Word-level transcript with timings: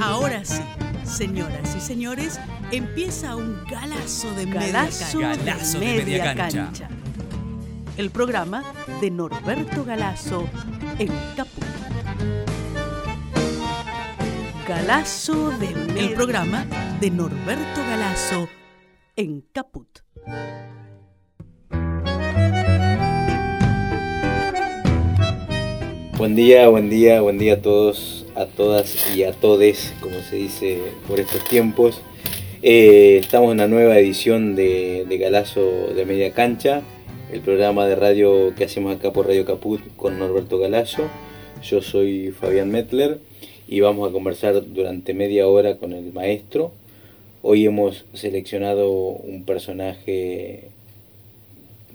Ahora 0.00 0.44
sí, 0.46 0.62
señoras 1.04 1.76
y 1.76 1.80
señores, 1.80 2.40
empieza 2.72 3.36
un 3.36 3.62
galazo 3.70 4.34
de 4.34 4.46
Galazo 4.46 5.18
media 5.18 5.36
de 5.36 5.44
cancha. 5.44 5.52
Galazo 5.52 5.78
de 5.78 5.86
media 5.86 6.34
cancha. 6.34 6.88
El 7.98 8.10
programa 8.10 8.64
de 9.02 9.10
Norberto 9.10 9.84
Galazo 9.84 10.48
en 10.98 11.10
Caput. 11.36 11.64
Galazo 14.66 15.50
de 15.58 15.68
media 15.68 16.02
El 16.02 16.14
programa 16.14 16.64
de 16.98 17.10
Norberto 17.10 17.80
Galazo 17.90 18.48
en 19.16 19.42
Caput. 19.52 19.98
Buen 26.16 26.36
día, 26.36 26.68
buen 26.68 26.88
día, 26.88 27.20
buen 27.20 27.38
día 27.38 27.54
a 27.54 27.62
todos, 27.62 28.19
a 28.40 28.46
todas 28.46 29.14
y 29.14 29.24
a 29.24 29.32
todes, 29.32 29.92
como 30.00 30.20
se 30.20 30.36
dice 30.36 30.78
por 31.06 31.20
estos 31.20 31.44
tiempos. 31.44 32.00
Eh, 32.62 33.18
estamos 33.20 33.48
en 33.48 33.58
una 33.58 33.68
nueva 33.68 33.98
edición 33.98 34.56
de, 34.56 35.04
de 35.06 35.18
Galazo 35.18 35.88
de 35.94 36.06
Media 36.06 36.32
Cancha, 36.32 36.82
el 37.30 37.40
programa 37.40 37.86
de 37.86 37.96
radio 37.96 38.54
que 38.56 38.64
hacemos 38.64 38.96
acá 38.96 39.12
por 39.12 39.26
Radio 39.26 39.44
Caput 39.44 39.80
con 39.96 40.18
Norberto 40.18 40.58
Galazo. 40.58 41.02
Yo 41.62 41.82
soy 41.82 42.30
Fabián 42.30 42.70
Metler 42.70 43.18
y 43.68 43.80
vamos 43.80 44.08
a 44.08 44.12
conversar 44.12 44.72
durante 44.72 45.12
media 45.12 45.46
hora 45.46 45.76
con 45.76 45.92
el 45.92 46.10
maestro. 46.12 46.72
Hoy 47.42 47.66
hemos 47.66 48.06
seleccionado 48.14 48.90
un 48.90 49.44
personaje 49.44 50.68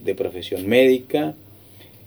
de 0.04 0.16
profesión 0.16 0.68
médica, 0.68 1.34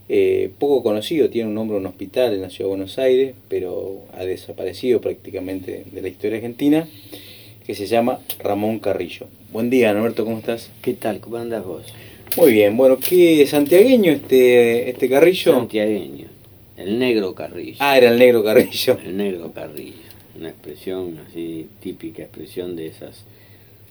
eh, 0.08 0.50
poco 0.58 0.82
conocido, 0.82 1.28
tiene 1.28 1.48
un 1.48 1.54
nombre 1.54 1.76
en 1.76 1.82
un 1.82 1.86
hospital 1.88 2.34
en 2.34 2.42
la 2.42 2.50
ciudad 2.50 2.66
de 2.66 2.76
Buenos 2.76 2.98
Aires, 2.98 3.34
pero 3.48 4.04
ha 4.14 4.24
desaparecido 4.24 5.00
prácticamente 5.00 5.84
de 5.92 6.02
la 6.02 6.08
historia 6.08 6.36
argentina, 6.36 6.88
que 7.66 7.74
se 7.74 7.86
llama 7.86 8.20
Ramón 8.38 8.78
Carrillo. 8.78 9.26
Buen 9.52 9.68
día, 9.70 9.92
Norberto, 9.92 10.24
¿cómo 10.24 10.38
estás? 10.38 10.70
¿Qué 10.80 10.94
tal? 10.94 11.20
¿Cómo 11.20 11.36
andas 11.36 11.64
vos? 11.64 11.84
Muy 12.36 12.52
bien, 12.52 12.76
bueno, 12.76 12.98
¿qué 12.98 13.46
santiagueño 13.46 14.12
este, 14.12 14.90
este 14.90 15.08
Carrillo? 15.08 15.52
Santiagueño. 15.52 16.26
El 16.76 16.98
negro 16.98 17.34
Carrillo. 17.34 17.76
Ah, 17.80 17.98
era 17.98 18.10
el 18.10 18.18
negro 18.18 18.44
Carrillo. 18.44 18.98
El 19.04 19.16
negro 19.16 19.52
Carrillo. 19.52 20.08
Una 20.38 20.50
expresión 20.50 21.18
así, 21.28 21.66
típica 21.80 22.22
expresión 22.22 22.76
de 22.76 22.86
esas 22.86 23.24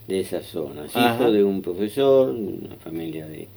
de. 0.07 0.19
Hijo 0.95 1.31
de 1.31 1.43
un 1.43 1.61
profesor, 1.61 2.29
una 2.29 2.75
familia 2.77 3.27
de, 3.27 3.47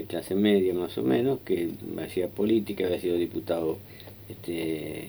de 0.00 0.06
clase 0.06 0.34
media 0.34 0.74
más 0.74 0.96
o 0.98 1.02
menos, 1.02 1.38
que 1.44 1.68
hacía 2.04 2.28
política, 2.28 2.86
había 2.86 3.00
sido 3.00 3.16
diputado 3.16 3.78
este, 4.28 5.04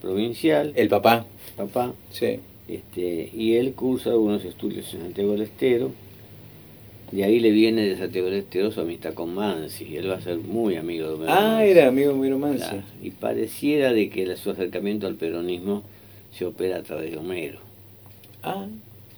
provincial, 0.00 0.72
El 0.76 0.88
papá, 0.88 1.26
papá, 1.56 1.92
sí. 2.10 2.38
este, 2.68 3.30
y 3.34 3.54
él 3.54 3.72
cursa 3.74 4.10
algunos 4.10 4.44
estudios 4.44 4.92
en 4.94 5.00
Santiago 5.02 5.32
del 5.32 5.42
Estero. 5.42 5.90
De 7.10 7.24
ahí 7.24 7.40
le 7.40 7.50
viene 7.50 7.82
de 7.82 7.98
Santiago 7.98 8.28
del 8.30 8.38
Estero 8.40 8.70
su 8.72 8.80
amistad 8.80 9.12
con 9.12 9.34
Mansi, 9.34 9.84
y 9.84 9.96
él 9.96 10.10
va 10.10 10.14
a 10.16 10.20
ser 10.22 10.38
muy 10.38 10.76
amigo 10.76 11.08
de 11.08 11.14
Homero 11.14 11.32
Ah, 11.32 11.56
Mansi. 11.58 11.70
era 11.70 11.88
amigo 11.88 12.14
Miro 12.14 12.38
Mansi. 12.38 12.58
Claro, 12.64 12.82
Y 13.02 13.10
pareciera 13.10 13.92
de 13.92 14.08
que 14.08 14.34
su 14.36 14.50
acercamiento 14.50 15.06
al 15.06 15.16
peronismo 15.16 15.82
se 16.36 16.46
opera 16.46 16.78
a 16.78 16.82
través 16.82 17.10
de 17.10 17.18
Homero, 17.18 17.58
Ah, 18.42 18.66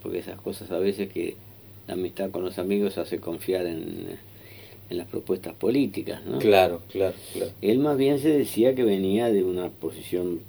porque 0.02 0.18
esas 0.18 0.40
cosas 0.40 0.70
a 0.72 0.78
veces 0.78 1.08
que 1.08 1.36
la 1.86 1.94
amistad 1.94 2.30
con 2.30 2.42
los 2.44 2.58
amigos 2.58 2.98
hace 2.98 3.18
confiar 3.20 3.66
en, 3.66 4.18
en 4.90 4.98
las 4.98 5.06
propuestas 5.08 5.54
políticas, 5.54 6.24
¿no? 6.24 6.38
claro, 6.38 6.82
claro, 6.90 7.14
claro. 7.32 7.50
Él 7.62 7.78
más 7.78 7.96
bien 7.96 8.18
se 8.18 8.28
decía 8.28 8.74
que 8.74 8.84
venía 8.84 9.30
de 9.30 9.42
una 9.42 9.68
posición 9.68 10.40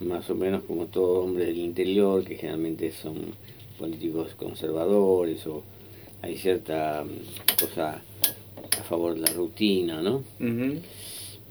más 0.00 0.28
o 0.30 0.34
menos 0.34 0.62
como 0.64 0.86
todo 0.86 1.22
hombre 1.22 1.46
del 1.46 1.58
interior, 1.58 2.24
que 2.24 2.36
generalmente 2.36 2.92
son 2.92 3.16
políticos 3.78 4.34
conservadores 4.36 5.46
o 5.46 5.62
hay 6.22 6.36
cierta 6.38 7.04
mm, 7.04 7.60
cosa 7.60 8.02
a 8.78 8.82
favor 8.84 9.14
de 9.14 9.20
la 9.20 9.32
rutina, 9.32 10.00
¿no? 10.00 10.22
Ujú. 10.40 10.80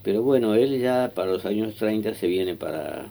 Pero 0.04 0.24
bueno, 0.24 0.56
él 0.56 0.82
ya 0.82 1.12
para 1.14 1.32
los 1.32 1.46
años 1.46 1.76
30 1.76 2.16
se 2.16 2.28
viene 2.28 2.56
para, 2.56 3.10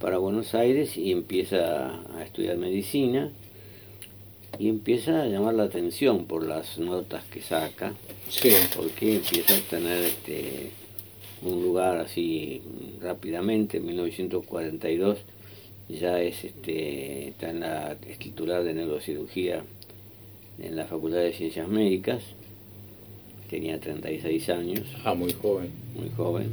para 0.00 0.18
Buenos 0.18 0.54
Aires 0.54 0.96
y 0.96 1.12
empieza 1.12 2.00
a 2.16 2.22
estudiar 2.24 2.58
medicina 2.58 3.30
y 4.58 4.68
empieza 4.68 5.22
a 5.22 5.26
llamar 5.26 5.54
la 5.54 5.64
atención 5.64 6.26
por 6.26 6.46
las 6.46 6.78
notas 6.78 7.24
que 7.24 7.40
saca, 7.40 7.94
Sí, 8.28 8.50
porque 8.74 9.16
empieza 9.16 9.54
a 9.54 9.60
tener 9.60 10.04
este, 10.04 10.70
un 11.42 11.62
lugar 11.62 11.98
así 11.98 12.62
rápidamente, 13.00 13.76
en 13.76 13.86
1942 13.86 15.18
ya 15.88 16.20
es 16.20 16.44
este, 16.44 17.28
está 17.28 17.50
en 17.50 17.60
la, 17.60 17.96
es 18.08 18.18
titular 18.18 18.64
de 18.64 18.72
neurocirugía 18.72 19.62
en 20.58 20.76
la 20.76 20.86
Facultad 20.86 21.18
de 21.18 21.32
Ciencias 21.32 21.68
Médicas, 21.68 22.22
tenía 23.50 23.78
36 23.78 24.48
años 24.50 24.80
ah, 25.04 25.14
muy 25.14 25.32
joven. 25.32 25.70
muy 25.94 26.10
joven. 26.16 26.52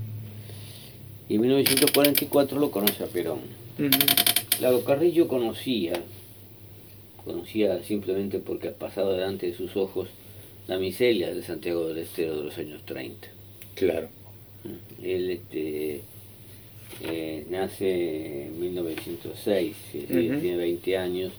Y 1.29 1.35
en 1.35 1.41
1944 1.41 2.59
lo 2.59 2.71
conoce 2.71 3.03
a 3.03 3.07
Perón. 3.07 3.39
Claro, 4.57 4.83
Carrillo 4.83 5.27
conocía, 5.27 5.93
conocía 7.23 7.81
simplemente 7.83 8.39
porque 8.39 8.69
ha 8.69 8.73
pasado 8.73 9.13
delante 9.13 9.47
de 9.47 9.53
sus 9.53 9.75
ojos 9.75 10.09
la 10.67 10.77
miseria 10.77 11.33
de 11.33 11.43
Santiago 11.43 11.87
del 11.87 11.99
Estero 11.99 12.37
de 12.37 12.43
los 12.45 12.57
años 12.57 12.81
30. 12.85 13.27
Claro. 13.75 14.09
Él 15.03 15.29
este, 15.31 16.01
eh, 17.03 17.45
nace 17.49 18.45
en 18.47 18.59
1906, 18.59 19.75
es 19.93 20.07
decir, 20.07 20.31
Ujú. 20.31 20.41
tiene 20.41 20.57
20 20.57 20.97
años, 20.97 21.33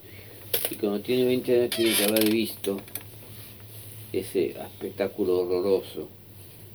y 0.70 0.74
cuando 0.74 1.00
tiene 1.00 1.24
20 1.24 1.56
años 1.60 1.70
tiene 1.70 1.94
que 1.94 2.04
haber 2.04 2.30
visto 2.30 2.80
ese 4.12 4.48
espectáculo 4.50 5.38
horroroso 5.40 6.08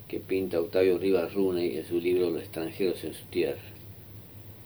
que 0.07 0.19
pinta 0.19 0.59
Octavio 0.59 0.97
Rivas 0.97 1.33
Rune 1.33 1.77
en 1.77 1.85
su 1.85 1.99
libro 1.99 2.29
Los 2.31 2.41
extranjeros 2.43 3.03
en 3.03 3.13
su 3.13 3.25
tierra, 3.25 3.59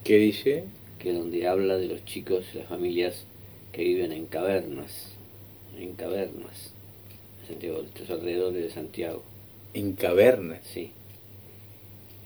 ¿Qué 0.04 0.18
dice? 0.18 0.64
que 1.00 1.14
donde 1.14 1.48
habla 1.48 1.78
de 1.78 1.88
los 1.88 2.06
chicos 2.06 2.46
y 2.54 2.60
las 2.60 2.68
familias 2.68 3.26
que 3.72 3.84
viven 3.84 4.12
en 4.12 4.26
cavernas, 4.26 5.10
en 5.78 5.94
cavernas, 5.94 6.72
en 7.42 7.48
Santiago, 7.48 7.84
los 8.00 8.10
alrededores 8.10 8.64
de 8.64 8.70
Santiago. 8.70 9.24
En 9.74 9.94
cavernas. 9.94 10.60
Sí. 10.66 10.92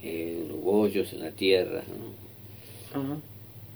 Eh, 0.03 0.51
hoyos 0.63 1.13
en 1.13 1.21
la 1.21 1.31
tierra, 1.31 1.83
¿no? 1.87 2.99
Ajá. 2.99 3.17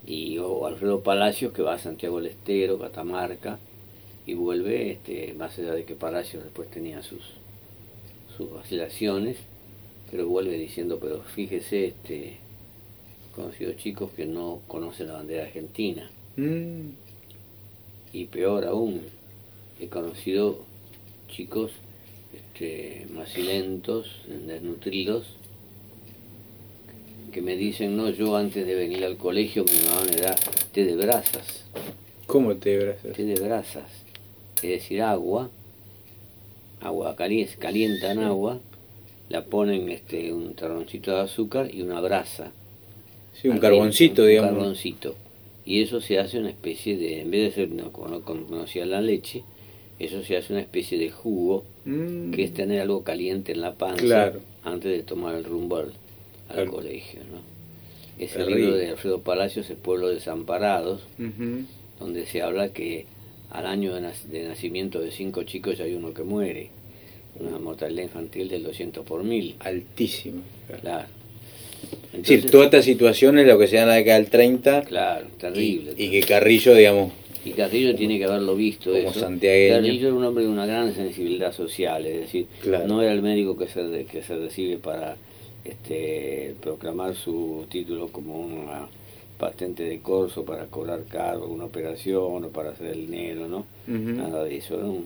Y 0.06 0.38
o 0.40 0.66
Alfredo 0.66 1.02
Palacios 1.02 1.54
que 1.54 1.62
va 1.62 1.76
a 1.76 1.80
Santiago 1.80 2.18
del 2.20 2.32
Estero, 2.32 2.80
Catamarca, 2.80 3.60
y 4.26 4.34
vuelve, 4.34 4.92
este, 4.92 5.34
más 5.34 5.58
allá 5.60 5.74
de 5.74 5.86
que 5.86 5.96
Palacios 5.96 6.44
después 6.44 6.70
tenía 6.70 7.04
sus, 7.04 7.22
sus 8.36 8.52
vacilaciones, 8.52 9.38
pero 10.10 10.28
vuelve 10.28 10.58
diciendo, 10.58 10.98
pero 11.00 11.22
fíjese, 11.22 11.88
este, 11.88 12.30
he 12.30 13.36
conocido 13.36 13.74
chicos 13.74 14.12
que 14.12 14.26
no 14.26 14.62
conocen 14.68 15.08
la 15.08 15.14
bandera 15.14 15.44
argentina, 15.44 16.10
Mm, 16.40 16.92
y 18.14 18.26
peor 18.26 18.66
aún, 18.66 19.02
he 19.80 19.88
conocido 19.88 20.60
chicos 21.28 21.72
este, 22.34 23.08
macilentos, 23.14 24.08
desnutridos, 24.48 25.26
que 27.32 27.42
me 27.42 27.56
dicen, 27.56 27.96
no, 27.96 28.10
yo 28.10 28.36
antes 28.36 28.66
de 28.66 28.76
venir 28.76 29.06
al 29.06 29.18
colegio 29.18 29.64
mi 29.64 29.88
mamá 29.88 30.04
me 30.10 30.16
da 30.18 30.36
té 30.72 30.84
de 30.86 30.96
brasas, 30.96 31.64
¿Cómo 32.26 32.56
te 32.56 32.76
abrazas? 32.76 33.14
té 33.14 33.24
de 33.24 33.36
brasas, 33.40 33.92
es 34.58 34.70
decir, 34.70 35.02
agua, 35.02 35.50
agua 36.82 37.16
caliente, 37.16 37.56
calientan 37.60 38.20
agua, 38.20 38.60
la 39.30 39.46
ponen 39.46 39.90
este, 39.90 40.34
un 40.34 40.56
terroncito 40.56 41.12
de 41.12 41.22
azúcar 41.22 41.70
y 41.74 41.84
una 41.84 42.02
brasa. 42.02 42.52
Sí, 43.40 43.48
un 43.48 43.60
carboncito, 43.60 44.24
un 44.24 44.28
digamos. 44.28 44.52
carboncito. 44.52 45.16
Y 45.70 45.84
eso 45.84 46.02
se 46.02 46.18
hace 46.18 46.40
una 46.40 46.50
especie 46.50 46.98
de, 46.98 47.22
en 47.22 47.30
vez 47.30 47.56
de 47.56 47.62
ser, 47.68 47.70
no, 47.72 47.92
como 47.92 48.08
no 48.08 48.22
conocía 48.22 48.88
la 48.88 49.02
leche, 49.02 49.44
eso 50.00 50.24
se 50.24 50.36
hace 50.36 50.52
una 50.54 50.62
especie 50.64 50.98
de 50.98 51.12
jugo, 51.12 51.64
Mm, 51.86 52.32
que 52.32 52.44
es 52.44 52.54
tener 52.54 52.82
algo 52.82 53.04
caliente 53.04 53.52
en 53.52 53.62
la 53.62 53.74
panza 53.76 54.04
Claro. 54.04 54.40
antes 54.64 54.92
de 54.92 55.04
tomar 55.04 55.36
el 55.36 55.44
rumbo 55.44 55.78
al, 55.78 56.70
colegio. 56.70 57.20
¿no? 57.32 57.40
Ese 58.24 58.38
Terrible. 58.40 58.60
libro 58.62 58.76
de 58.78 58.90
Alfredo 58.90 59.22
Palacios, 59.22 59.70
El 59.70 59.78
pueblo 59.78 60.08
de 60.10 60.16
desamparados, 60.16 61.02
ujú. 61.20 61.66
donde 62.00 62.26
se 62.26 62.42
habla 62.42 62.70
que 62.74 63.06
al 63.52 63.66
año 63.68 63.94
de, 63.96 64.02
nac- 64.02 64.24
de 64.24 64.48
nacimiento 64.48 65.00
de 65.00 65.12
cinco 65.12 65.44
chicos 65.44 65.78
ya 65.78 65.86
hay 65.86 65.94
uno 65.94 66.14
que 66.14 66.24
muere. 66.24 66.70
Una 67.40 67.60
mortalidad 67.60 68.04
infantil 68.04 68.50
del 68.50 68.64
200 68.64 69.06
por 69.06 69.24
mil. 69.24 69.56
Altísimo. 69.60 70.42
Claro. 70.82 71.08
Entonces, 72.14 72.50
toda 72.52 72.66
esta 72.66 72.82
situación 72.82 73.38
es 73.40 73.48
lo 73.48 73.58
que 73.60 73.68
se 73.68 73.76
da 73.76 73.84
en 73.84 73.88
la 73.90 73.96
década 73.96 74.18
del 74.20 74.30
30 74.30 74.82
Claro, 74.84 75.26
y, 75.36 75.40
terrible. 75.40 75.94
y 75.98 76.10
que 76.10 76.22
Carrillo, 76.22 76.74
digamos, 76.74 77.12
Y 77.46 77.52
Carrillo 77.52 77.96
tiene 77.96 78.18
que 78.18 78.26
haberlo 78.26 78.56
visto 78.56 78.92
Como 78.92 79.10
eso. 79.12 79.20
santiagueño. 79.20 79.76
Carrillo 79.76 80.08
era 80.08 80.16
un 80.18 80.24
hombre 80.26 80.44
de 80.44 80.50
una 80.50 80.66
gran 80.66 80.94
sensibilidad 80.96 81.54
social, 81.54 82.06
es 82.06 82.22
decir, 82.22 82.48
Claro. 82.62 82.88
no 82.88 83.02
era 83.02 83.12
el 83.14 83.22
médico 83.22 83.58
que 83.58 83.68
se, 83.68 84.06
que 84.12 84.24
se 84.24 84.36
recibe 84.36 84.78
para 84.78 85.16
este, 85.66 86.56
proclamar 86.62 87.16
su 87.16 87.66
título 87.70 88.08
como 88.10 88.40
una 88.42 88.88
patente 89.38 89.84
de 89.84 90.00
corso 90.00 90.44
para 90.44 90.66
cobrar 90.66 91.04
caro 91.10 91.48
una 91.48 91.66
operación 91.66 92.44
o 92.46 92.50
para 92.50 92.72
hacer 92.72 92.88
el 92.88 93.06
dinero, 93.10 93.48
¿no? 93.48 93.66
Nada 93.88 94.44
de 94.44 94.58
eso. 94.58 94.76
Era 94.76 94.86
un, 94.88 95.06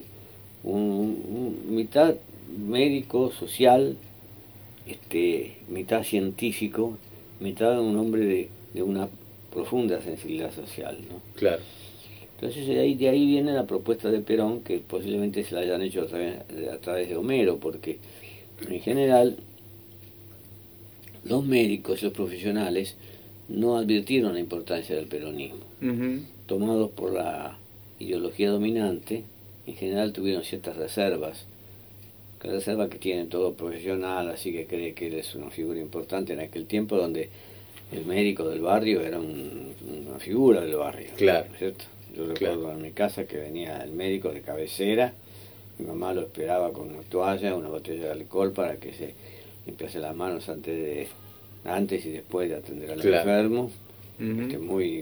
un, 0.64 1.64
mitad 1.68 2.14
médico, 2.58 3.30
social, 3.38 3.96
este, 4.86 5.56
mitad 5.68 6.02
científico, 6.04 6.96
mitad 7.40 7.80
un 7.80 7.96
hombre 7.96 8.24
de, 8.24 8.48
de 8.74 8.82
una 8.82 9.08
profunda 9.52 10.00
sensibilidad 10.02 10.52
social, 10.52 10.98
¿no? 11.08 11.20
Claro. 11.36 11.62
Entonces 12.34 12.66
de 12.66 12.80
ahí, 12.80 12.94
de 12.94 13.08
ahí 13.08 13.26
viene 13.26 13.52
la 13.52 13.66
propuesta 13.66 14.10
de 14.10 14.20
Perón, 14.20 14.60
que 14.60 14.78
posiblemente 14.78 15.44
se 15.44 15.54
la 15.54 15.60
hayan 15.60 15.82
hecho 15.82 16.02
a 16.02 16.06
través, 16.06 16.40
a 16.72 16.78
través 16.78 17.08
de 17.08 17.16
Homero, 17.16 17.58
porque 17.58 17.98
en 18.68 18.80
general 18.80 19.36
los 21.24 21.44
médicos 21.44 22.02
y 22.02 22.06
los 22.06 22.12
profesionales 22.12 22.96
no 23.48 23.76
advirtieron 23.76 24.34
la 24.34 24.40
importancia 24.40 24.94
del 24.94 25.06
peronismo. 25.06 25.64
Tomados 26.46 26.90
por 26.90 27.12
la 27.12 27.56
ideología 27.98 28.50
dominante, 28.50 29.24
en 29.66 29.74
general 29.76 30.12
tuvieron 30.12 30.42
ciertas 30.42 30.76
reservas, 30.76 31.46
que 32.44 32.50
reservas 32.50 32.90
que 32.90 32.98
tienen 32.98 33.28
todo 33.28 33.54
profesional, 33.54 34.28
así 34.28 34.52
que 34.52 34.66
cree 34.66 34.92
que 34.92 35.06
él 35.06 35.14
es 35.14 35.34
una 35.34 35.50
figura 35.50 35.80
importante 35.80 36.34
en 36.34 36.40
aquel 36.40 36.66
tiempo 36.66 36.96
donde 36.96 37.30
el 37.90 38.04
médico 38.04 38.48
del 38.48 38.60
barrio 38.60 39.00
era 39.00 39.18
una 39.18 40.18
figura 40.18 40.60
del 40.60 40.76
barrio. 40.76 41.08
Claro. 41.16 41.46
¿cierto? 41.56 41.84
Yo 42.14 42.26
recuerdo 42.26 42.70
en 42.72 42.82
mi 42.82 42.90
casa 42.90 43.24
que 43.24 43.38
venía 43.38 43.82
el 43.82 43.92
médico 43.92 44.30
de 44.30 44.42
cabecera, 44.42 45.14
mi 45.78 45.86
mamá 45.86 46.12
lo 46.12 46.20
esperaba 46.20 46.70
con 46.72 46.92
una 46.92 47.02
toalla, 47.02 47.54
una 47.54 47.68
botella 47.68 48.04
de 48.04 48.12
alcohol 48.12 48.52
para 48.52 48.76
que 48.76 48.92
se 48.92 49.14
limpiase 49.66 49.98
las 49.98 50.14
manos 50.14 50.48
antes 50.48 50.76
de 50.76 51.08
antes 51.64 52.04
y 52.04 52.10
después 52.10 52.50
de 52.50 52.56
atender 52.56 52.90
al 52.90 53.00
enfermo, 53.00 53.70
este, 54.20 54.58
muy 54.58 54.98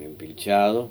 empilchado. 0.00 0.90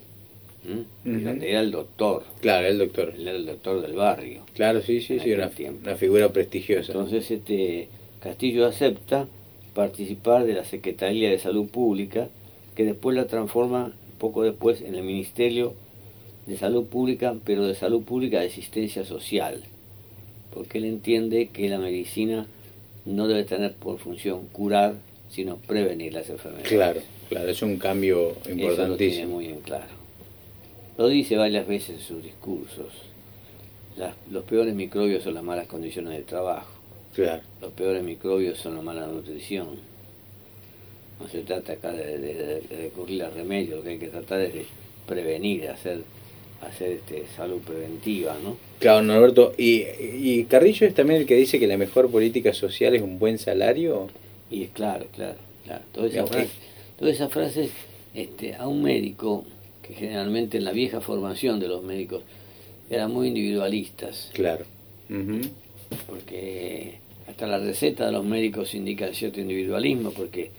Era 1.06 1.62
el 1.62 1.72
doctor. 1.72 2.24
Claro, 2.42 2.68
el 2.68 2.78
doctor. 2.78 3.14
era 3.20 3.32
el 3.32 3.46
doctor 3.46 3.82
del 3.82 3.94
barrio. 3.94 4.44
Claro, 4.54 4.82
sí, 4.82 5.02
sí, 5.02 5.20
sí, 5.20 5.32
una, 5.34 5.52
una 5.82 5.96
figura 5.96 6.30
prestigiosa. 6.30 6.92
Entonces, 6.92 7.30
este 7.32 7.88
Castillo 8.20 8.66
acepta 8.66 9.28
participar 9.76 10.46
de 10.46 10.54
la 10.54 10.64
Secretaría 10.64 11.30
de 11.30 11.38
Salud 11.38 11.68
Pública, 11.68 12.28
que 12.76 12.86
después 12.86 13.16
la 13.16 13.28
transforma 13.28 13.94
poco 14.18 14.44
después 14.44 14.82
en 14.82 14.96
el 14.96 15.04
Ministerio 15.04 15.74
de 16.48 16.58
Salud 16.58 16.86
Pública, 16.86 17.36
pero 17.44 17.68
de 17.68 17.76
Salud 17.76 18.04
Pública 18.04 18.40
de 18.40 18.48
Asistencia 18.48 19.06
Social, 19.06 19.64
porque 20.54 20.78
él 20.78 20.86
entiende 20.86 21.50
que 21.52 21.70
la 21.70 21.78
medicina 21.78 22.48
no 23.06 23.28
debe 23.28 23.44
tener 23.44 23.74
por 23.74 24.00
función 24.00 24.48
curar, 24.48 24.96
sino 25.30 25.58
prevenir 25.58 26.14
las 26.14 26.30
enfermedades. 26.30 26.70
Claro, 26.70 27.02
claro, 27.30 27.50
es 27.50 27.62
un 27.62 27.78
cambio 27.78 28.30
importantísimo. 28.50 28.72
Eso 28.72 28.88
lo 28.88 28.98
tiene 28.98 29.28
muy 29.28 29.46
en 29.48 29.60
claro. 29.62 30.05
Lo 30.98 31.08
dice 31.08 31.36
varias 31.36 31.68
veces 31.68 31.98
en 31.98 32.02
sus 32.02 32.24
discursos. 32.24 32.94
los 34.32 34.44
peores 34.44 34.74
microbios 34.74 35.24
son 35.24 35.34
las 35.34 35.44
malas 35.44 35.68
condiciones 35.68 36.14
de 36.14 36.24
trabajo. 36.24 36.72
Claro. 37.14 37.42
Los 37.62 37.72
peores 37.74 38.04
microbios 38.04 38.60
son 38.60 38.76
la 38.76 38.82
mala 38.82 39.08
nutrición. 39.08 39.68
No 41.20 41.28
se 41.30 41.42
trata 41.42 41.74
acá 41.74 41.92
de, 41.92 42.18
de, 42.18 42.62
recurrir 42.78 43.24
a 43.24 43.30
remedios, 43.30 43.78
lo 43.78 43.84
que 43.84 43.92
hay 43.92 43.98
que 43.98 44.10
tratar 44.10 44.42
es 44.42 44.54
de 44.54 44.66
prevenir, 45.08 45.70
hacer 45.70 46.02
hacer 46.62 46.92
este, 46.94 47.26
salud 47.36 47.60
preventiva, 47.62 48.38
¿no? 48.44 48.58
Claro, 48.80 49.02
Norberto. 49.02 49.54
¿Y, 49.58 49.84
¿Y 50.00 50.46
Carrillo 50.46 50.88
es 50.88 50.94
también 50.94 51.22
el 51.22 51.28
que 51.28 51.36
dice 51.36 51.60
que 51.60 51.68
la 51.68 51.78
mejor 51.78 52.10
política 52.10 52.54
social 52.54 52.96
es 52.96 53.02
un 53.02 53.20
buen 53.20 53.38
salario? 53.38 54.08
Y 54.50 54.64
es 54.64 54.70
claro, 54.72 55.06
claro, 55.14 55.38
claro. 55.64 55.84
Todas 55.92 56.12
esas 56.14 56.30
frases, 56.30 56.52
todas 56.98 57.16
esas 57.16 57.32
frases 57.32 57.72
este, 58.14 58.56
a 58.56 58.68
un 58.68 58.84
médico, 58.84 59.46
que 59.86 59.94
generalmente 59.94 60.58
en 60.58 60.66
la 60.66 60.72
vieja 60.72 61.02
formación 61.02 61.60
de 61.60 61.68
los 61.68 61.84
médicos 61.84 62.24
eran 62.90 63.12
muy 63.12 63.28
individualistas. 63.28 64.32
Claro. 64.34 64.66
Porque 66.08 67.00
hasta 67.28 67.48
la 67.48 67.60
receta 67.60 68.08
de 68.08 68.12
los 68.12 68.26
médicos 68.26 68.74
indica 68.74 69.14
cierto 69.14 69.40
individualismo, 69.40 70.12
porque 70.12 70.50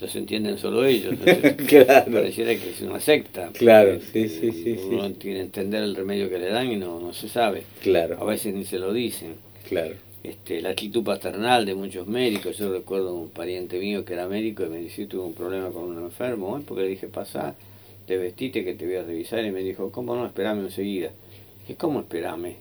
los 0.00 0.14
entienden 0.16 0.58
solo 0.58 0.84
ellos. 0.84 1.14
claro. 1.68 2.10
Pareciera 2.10 2.54
que 2.54 2.70
es 2.70 2.80
una 2.80 2.98
secta. 2.98 3.50
Claro, 3.52 4.00
sí, 4.12 4.28
sí, 4.28 4.50
sí. 4.52 4.78
Uno 4.88 5.10
tiene 5.12 5.36
que 5.36 5.40
entender 5.42 5.82
el 5.82 5.94
remedio 5.94 6.28
que 6.28 6.38
le 6.38 6.48
dan 6.48 6.70
y 6.70 6.76
no, 6.76 6.98
no 6.98 7.12
se 7.12 7.28
sabe. 7.28 7.62
Claro. 7.82 8.20
A 8.20 8.24
veces 8.24 8.54
ni 8.54 8.64
se 8.64 8.78
lo 8.78 8.92
dicen. 8.92 9.34
Claro. 9.68 9.94
Este, 10.24 10.60
la 10.60 10.70
actitud 10.70 11.04
paternal 11.04 11.64
de 11.66 11.74
muchos 11.74 12.06
médicos. 12.08 12.58
Yo 12.58 12.72
recuerdo 12.72 13.14
un 13.14 13.30
pariente 13.30 13.78
mío 13.78 14.04
que 14.04 14.14
era 14.14 14.26
médico 14.26 14.64
y 14.64 14.68
me 14.68 14.78
dijo, 14.78 15.06
tuve 15.08 15.22
un 15.22 15.34
problema 15.34 15.70
con 15.70 15.84
un 15.84 16.04
enfermo, 16.04 16.58
¿eh? 16.58 16.62
porque 16.66 16.82
le 16.82 16.88
dije, 16.90 17.06
pasa, 17.06 17.54
te 18.12 18.18
vestiste 18.18 18.62
que 18.62 18.74
te 18.74 18.84
voy 18.84 18.96
a 18.96 19.02
revisar. 19.04 19.42
Y 19.42 19.50
me 19.50 19.60
dijo, 19.60 19.90
¿cómo 19.90 20.14
no? 20.14 20.26
Esperame 20.26 20.60
enseguida. 20.62 21.10
Dije, 21.60 21.76
¿cómo 21.76 22.00
esperame? 22.00 22.56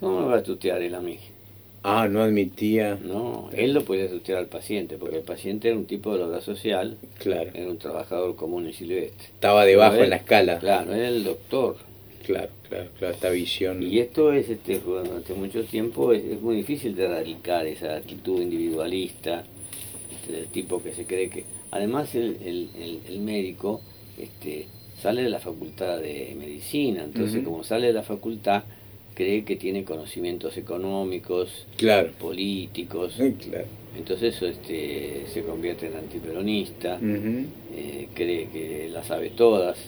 ¿Cómo 0.00 0.22
me 0.22 0.26
va 0.28 0.38
a 0.38 0.42
tutear 0.42 0.80
él 0.80 0.94
a 0.94 1.00
mí? 1.00 1.18
Ah, 1.82 2.08
no 2.08 2.22
admitía. 2.22 2.98
No, 3.02 3.50
él 3.52 3.74
lo 3.74 3.84
podía 3.84 4.08
tutear 4.08 4.38
al 4.38 4.46
paciente, 4.46 4.96
porque 4.96 5.16
el 5.16 5.22
paciente 5.22 5.68
era 5.68 5.76
un 5.76 5.84
tipo 5.84 6.14
de 6.14 6.20
la 6.20 6.28
obra 6.28 6.40
social, 6.40 6.96
claro. 7.18 7.50
era 7.52 7.68
un 7.68 7.76
trabajador 7.76 8.36
común 8.36 8.66
y 8.66 8.72
silvestre. 8.72 9.26
Estaba 9.34 9.66
debajo 9.66 9.96
en 9.96 10.08
la 10.08 10.16
escala. 10.16 10.58
Claro, 10.58 10.94
era 10.94 11.08
el 11.08 11.24
doctor. 11.24 11.76
Claro, 12.24 12.48
claro, 12.70 12.88
claro, 12.98 13.14
esta 13.14 13.28
visión. 13.28 13.82
Y 13.82 13.98
esto 13.98 14.32
es, 14.32 14.48
este, 14.48 14.78
durante 14.78 15.34
mucho 15.34 15.62
tiempo, 15.64 16.14
es, 16.14 16.40
muy 16.40 16.56
difícil 16.56 16.96
de 16.96 17.04
erradicar 17.04 17.66
esa 17.66 17.96
actitud 17.96 18.40
individualista, 18.40 19.44
este, 20.10 20.32
del 20.32 20.46
tipo 20.46 20.82
que 20.82 20.94
se 20.94 21.04
cree 21.04 21.28
que... 21.28 21.44
Además, 21.70 22.14
el, 22.14 22.38
el, 22.42 23.00
el, 23.08 23.18
médico 23.18 23.82
este, 24.18 24.66
sale 25.00 25.22
de 25.22 25.30
la 25.30 25.40
facultad 25.40 26.00
de 26.00 26.34
medicina, 26.38 27.04
entonces 27.04 27.44
como 27.44 27.64
sale 27.64 27.88
de 27.88 27.92
la 27.92 28.02
facultad 28.02 28.64
cree 29.14 29.44
que 29.44 29.56
tiene 29.56 29.84
conocimientos 29.84 30.56
económicos, 30.56 31.66
claro. 31.76 32.10
políticos. 32.18 33.14
Claro. 33.16 33.66
Entonces 33.96 34.34
eso 34.34 34.46
este, 34.46 35.26
se 35.32 35.42
convierte 35.42 35.86
en 35.86 35.96
antiperonista, 35.96 36.98
eh, 37.00 38.08
cree 38.12 38.48
que 38.48 38.90
las 38.92 39.06
sabe 39.06 39.30
todas, 39.30 39.78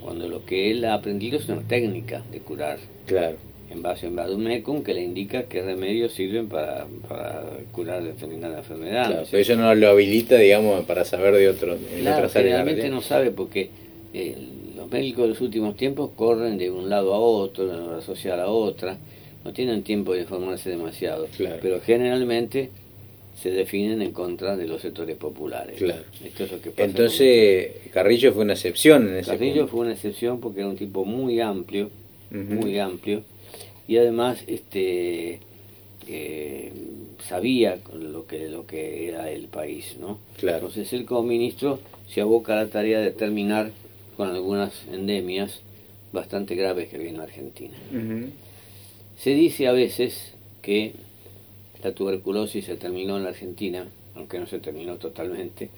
cuando 0.00 0.28
lo 0.28 0.44
que 0.44 0.70
él 0.70 0.84
ha 0.84 0.94
aprendido 0.94 1.38
es 1.38 1.48
una 1.48 1.62
técnica 1.62 2.22
de 2.30 2.38
curar. 2.38 2.78
Claro. 3.06 3.36
En 3.70 3.82
base 3.82 4.06
a 4.06 4.08
un 4.08 4.44
mecum 4.44 4.82
que 4.82 4.94
le 4.94 5.02
indica 5.02 5.42
qué 5.42 5.60
remedios 5.62 6.12
sirven 6.14 6.48
para, 6.48 6.86
para 7.06 7.44
curar 7.70 8.02
determinada 8.02 8.58
enfermedad. 8.58 9.06
Claro, 9.08 9.26
pero 9.30 9.42
eso 9.42 9.56
no 9.56 9.74
lo 9.74 9.88
habilita, 9.88 10.36
digamos, 10.36 10.84
para 10.86 11.04
saber 11.04 11.34
de 11.34 11.48
otro. 11.50 11.76
Claro, 12.00 12.28
generalmente 12.30 12.88
no 12.88 13.02
sabe 13.02 13.30
porque 13.30 13.68
eh, 14.14 14.36
los 14.74 14.90
médicos 14.90 15.24
de 15.24 15.28
los 15.28 15.40
últimos 15.40 15.76
tiempos 15.76 16.10
corren 16.16 16.56
de 16.56 16.70
un 16.70 16.88
lado 16.88 17.12
a 17.12 17.18
otro, 17.18 17.66
de 17.66 17.74
una 17.74 17.84
hora 17.84 18.00
social 18.00 18.40
a 18.40 18.48
otra, 18.48 18.96
no 19.44 19.52
tienen 19.52 19.82
tiempo 19.82 20.14
de 20.14 20.20
informarse 20.20 20.70
demasiado, 20.70 21.28
pero 21.60 21.80
generalmente 21.80 22.70
se 23.40 23.50
definen 23.50 24.02
en 24.02 24.12
contra 24.12 24.56
de 24.56 24.66
los 24.66 24.82
sectores 24.82 25.16
populares. 25.16 25.76
Claro. 25.78 26.02
Esto 26.24 26.44
es 26.44 26.52
lo 26.52 26.60
que 26.60 26.70
pasa 26.70 26.84
Entonces, 26.84 27.70
Carrillo 27.92 28.32
fue 28.32 28.42
una 28.42 28.54
excepción 28.54 29.08
en 29.08 29.16
ese 29.16 29.30
Carrillo 29.30 29.68
fue 29.68 29.80
una 29.80 29.92
excepción 29.92 30.40
porque 30.40 30.60
era 30.60 30.68
un 30.68 30.76
tipo 30.76 31.04
muy 31.04 31.40
amplio, 31.40 31.90
muy 32.30 32.78
amplio, 32.78 33.22
y 33.88 33.96
además 33.96 34.44
este 34.46 35.40
eh, 36.06 36.72
sabía 37.26 37.80
lo 37.92 38.26
que 38.26 38.48
lo 38.48 38.66
que 38.66 39.08
era 39.08 39.30
el 39.30 39.48
país, 39.48 39.96
¿no? 39.98 40.18
Claro. 40.36 40.68
Entonces 40.68 40.92
él 40.92 41.06
como 41.06 41.22
ministro 41.24 41.80
se 42.08 42.20
aboca 42.20 42.52
a 42.52 42.64
la 42.64 42.70
tarea 42.70 43.00
de 43.00 43.10
terminar 43.10 43.72
con 44.16 44.28
algunas 44.28 44.72
endemias 44.92 45.60
bastante 46.12 46.54
graves 46.54 46.88
que 46.88 46.96
había 46.96 47.10
en 47.10 47.20
Argentina. 47.20 47.76
Se 49.18 49.30
dice 49.30 49.66
a 49.66 49.72
veces 49.72 50.32
que 50.62 50.92
la 51.82 51.92
tuberculosis 51.92 52.66
se 52.66 52.76
terminó 52.76 53.16
en 53.16 53.24
la 53.24 53.30
Argentina, 53.30 53.86
aunque 54.14 54.38
no 54.38 54.46
se 54.46 54.58
terminó 54.58 54.96
totalmente, 54.96 55.70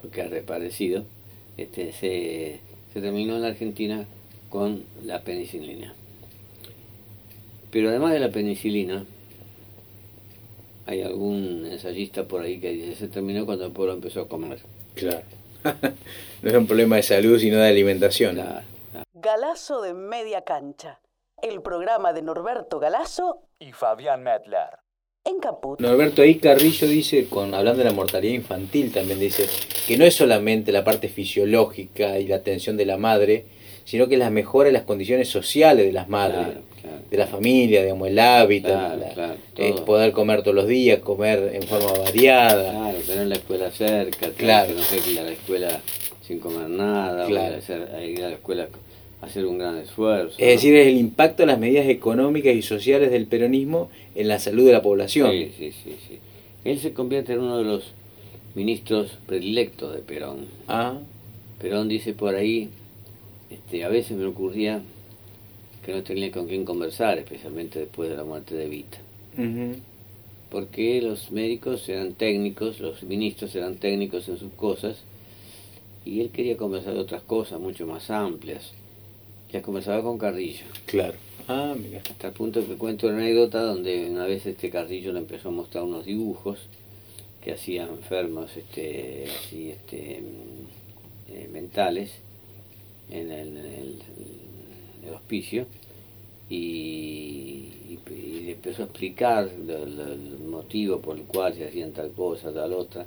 porque 0.00 0.22
ha 0.22 0.28
reaparecido, 0.28 1.04
este, 1.56 1.92
se, 1.92 2.60
se 2.92 3.00
terminó 3.00 3.36
en 3.36 3.42
la 3.42 3.48
Argentina 3.48 4.06
con 4.48 4.82
la 5.04 5.22
penicilina. 5.22 5.94
Pero 7.72 7.88
además 7.88 8.12
de 8.12 8.20
la 8.20 8.28
penicilina, 8.28 9.04
hay 10.86 11.02
algún 11.02 11.66
ensayista 11.66 12.24
por 12.24 12.42
ahí 12.42 12.60
que 12.60 12.70
dice 12.70 12.94
se 12.94 13.08
terminó 13.08 13.46
cuando 13.46 13.64
el 13.64 13.72
pueblo 13.72 13.94
empezó 13.94 14.20
a 14.20 14.28
comer. 14.28 14.58
Claro. 14.94 15.22
no 16.42 16.50
es 16.50 16.54
un 16.54 16.66
problema 16.66 16.96
de 16.96 17.02
salud, 17.02 17.38
sino 17.38 17.56
de 17.56 17.68
alimentación. 17.68 18.38
Galazo 19.14 19.80
de 19.80 19.94
media 19.94 20.42
cancha. 20.42 21.00
El 21.40 21.62
programa 21.62 22.12
de 22.12 22.20
Norberto 22.20 22.78
Galazo 22.78 23.40
y 23.58 23.72
Fabián 23.72 24.22
Medler. 24.22 24.78
En 25.24 25.38
Caput. 25.38 25.80
Norberto, 25.80 26.20
ahí 26.20 26.38
Carrillo 26.38 26.86
dice, 26.86 27.26
con, 27.28 27.54
hablando 27.54 27.78
de 27.78 27.88
la 27.88 27.94
mortalidad 27.94 28.34
infantil, 28.34 28.92
también 28.92 29.18
dice 29.18 29.46
que 29.86 29.96
no 29.96 30.04
es 30.04 30.14
solamente 30.14 30.72
la 30.72 30.84
parte 30.84 31.08
fisiológica 31.08 32.18
y 32.18 32.26
la 32.26 32.36
atención 32.36 32.76
de 32.76 32.86
la 32.86 32.98
madre, 32.98 33.46
sino 33.92 34.08
que 34.08 34.16
la 34.16 34.30
mejora 34.30 34.68
de 34.68 34.72
las 34.72 34.84
condiciones 34.84 35.28
sociales 35.28 35.84
de 35.84 35.92
las 35.92 36.08
madres, 36.08 36.46
de 37.10 37.16
la 37.18 37.26
familia, 37.26 37.82
digamos, 37.82 38.08
el 38.08 38.18
hábitat, 38.18 38.98
poder 39.84 40.12
comer 40.12 40.40
todos 40.40 40.54
los 40.54 40.66
días, 40.66 41.00
comer 41.00 41.50
en 41.52 41.62
forma 41.64 41.92
variada. 41.98 42.70
Claro, 42.70 42.98
tener 43.06 43.26
la 43.26 43.34
escuela 43.34 43.70
cerca, 43.70 44.30
claro. 44.30 44.68
que 44.68 44.74
no 44.76 44.82
sé 44.82 45.00
que 45.00 45.12
la 45.12 45.30
escuela 45.30 45.80
sin 46.26 46.38
comer 46.38 46.70
nada, 46.70 47.26
hacer, 47.54 47.90
a 47.94 48.02
ir 48.02 48.24
a 48.24 48.30
la 48.30 48.36
escuela 48.36 48.66
a 49.20 49.26
hacer 49.26 49.44
un 49.44 49.58
gran 49.58 49.76
esfuerzo. 49.76 50.36
Es 50.38 50.46
decir, 50.46 50.74
es 50.74 50.86
el 50.86 50.96
impacto 50.96 51.42
de 51.42 51.48
las 51.48 51.58
medidas 51.58 51.86
económicas 51.86 52.54
y 52.54 52.62
sociales 52.62 53.10
del 53.10 53.26
peronismo 53.26 53.90
en 54.14 54.26
la 54.26 54.38
salud 54.38 54.64
de 54.64 54.72
la 54.72 54.80
población. 54.80 55.30
Sí, 55.32 55.52
sí, 55.58 55.70
sí, 55.70 55.96
sí. 56.08 56.18
Él 56.64 56.78
se 56.78 56.94
convierte 56.94 57.34
en 57.34 57.40
uno 57.40 57.58
de 57.58 57.64
los 57.64 57.92
ministros 58.54 59.18
predilectos 59.26 59.94
de 59.94 60.00
Perón. 60.00 60.46
Ah, 60.66 60.96
Perón 61.60 61.90
dice 61.90 62.14
por 62.14 62.34
ahí, 62.34 62.70
este, 63.52 63.84
a 63.84 63.88
veces 63.88 64.16
me 64.16 64.26
ocurría 64.26 64.82
que 65.84 65.92
no 65.92 66.02
tenía 66.02 66.30
con 66.30 66.46
quién 66.46 66.64
conversar, 66.64 67.18
especialmente 67.18 67.80
después 67.80 68.08
de 68.08 68.16
la 68.16 68.24
muerte 68.24 68.54
de 68.54 68.68
Vita. 68.68 68.98
Porque 70.50 71.00
los 71.02 71.30
médicos 71.30 71.88
eran 71.88 72.12
técnicos, 72.14 72.80
los 72.80 73.02
ministros 73.02 73.54
eran 73.54 73.76
técnicos 73.76 74.28
en 74.28 74.38
sus 74.38 74.52
cosas, 74.52 74.98
y 76.04 76.20
él 76.20 76.30
quería 76.30 76.56
conversar 76.56 76.94
de 76.94 77.00
otras 77.00 77.22
cosas 77.22 77.60
mucho 77.60 77.86
más 77.86 78.10
amplias. 78.10 78.72
Ya 79.52 79.62
conversaba 79.62 80.02
con 80.02 80.18
Carrillo. 80.18 80.64
claro. 80.86 81.14
Ah, 81.48 81.74
mira. 81.76 82.00
Hasta 82.08 82.28
el 82.28 82.34
punto 82.34 82.64
que 82.64 82.76
cuento 82.76 83.08
una 83.08 83.16
anécdota 83.16 83.60
donde 83.62 84.08
una 84.08 84.26
vez 84.26 84.46
este 84.46 84.70
Carrillo 84.70 85.12
le 85.12 85.18
empezó 85.18 85.48
a 85.48 85.52
mostrar 85.52 85.82
unos 85.82 86.04
dibujos 86.04 86.60
que 87.42 87.52
hacía 87.52 87.82
enfermos 87.82 88.56
este, 88.56 89.26
así, 89.28 89.70
este, 89.72 90.22
mm, 90.22 91.32
eh, 91.34 91.48
mentales 91.52 92.12
en 93.10 93.30
el, 93.30 93.56
el- 93.56 94.02
hospicio 95.14 95.66
y, 96.48 96.54
y- 96.54 97.98
y 98.10 98.40
le 98.44 98.52
empezó 98.52 98.82
a 98.82 98.84
explicar 98.86 99.48
el 99.48 100.38
motivo 100.48 100.98
por 101.00 101.16
el 101.16 101.24
cual 101.24 101.54
se 101.54 101.66
hacían 101.66 101.92
tal 101.92 102.10
cosa, 102.12 102.52
tal 102.52 102.72
otra. 102.72 103.06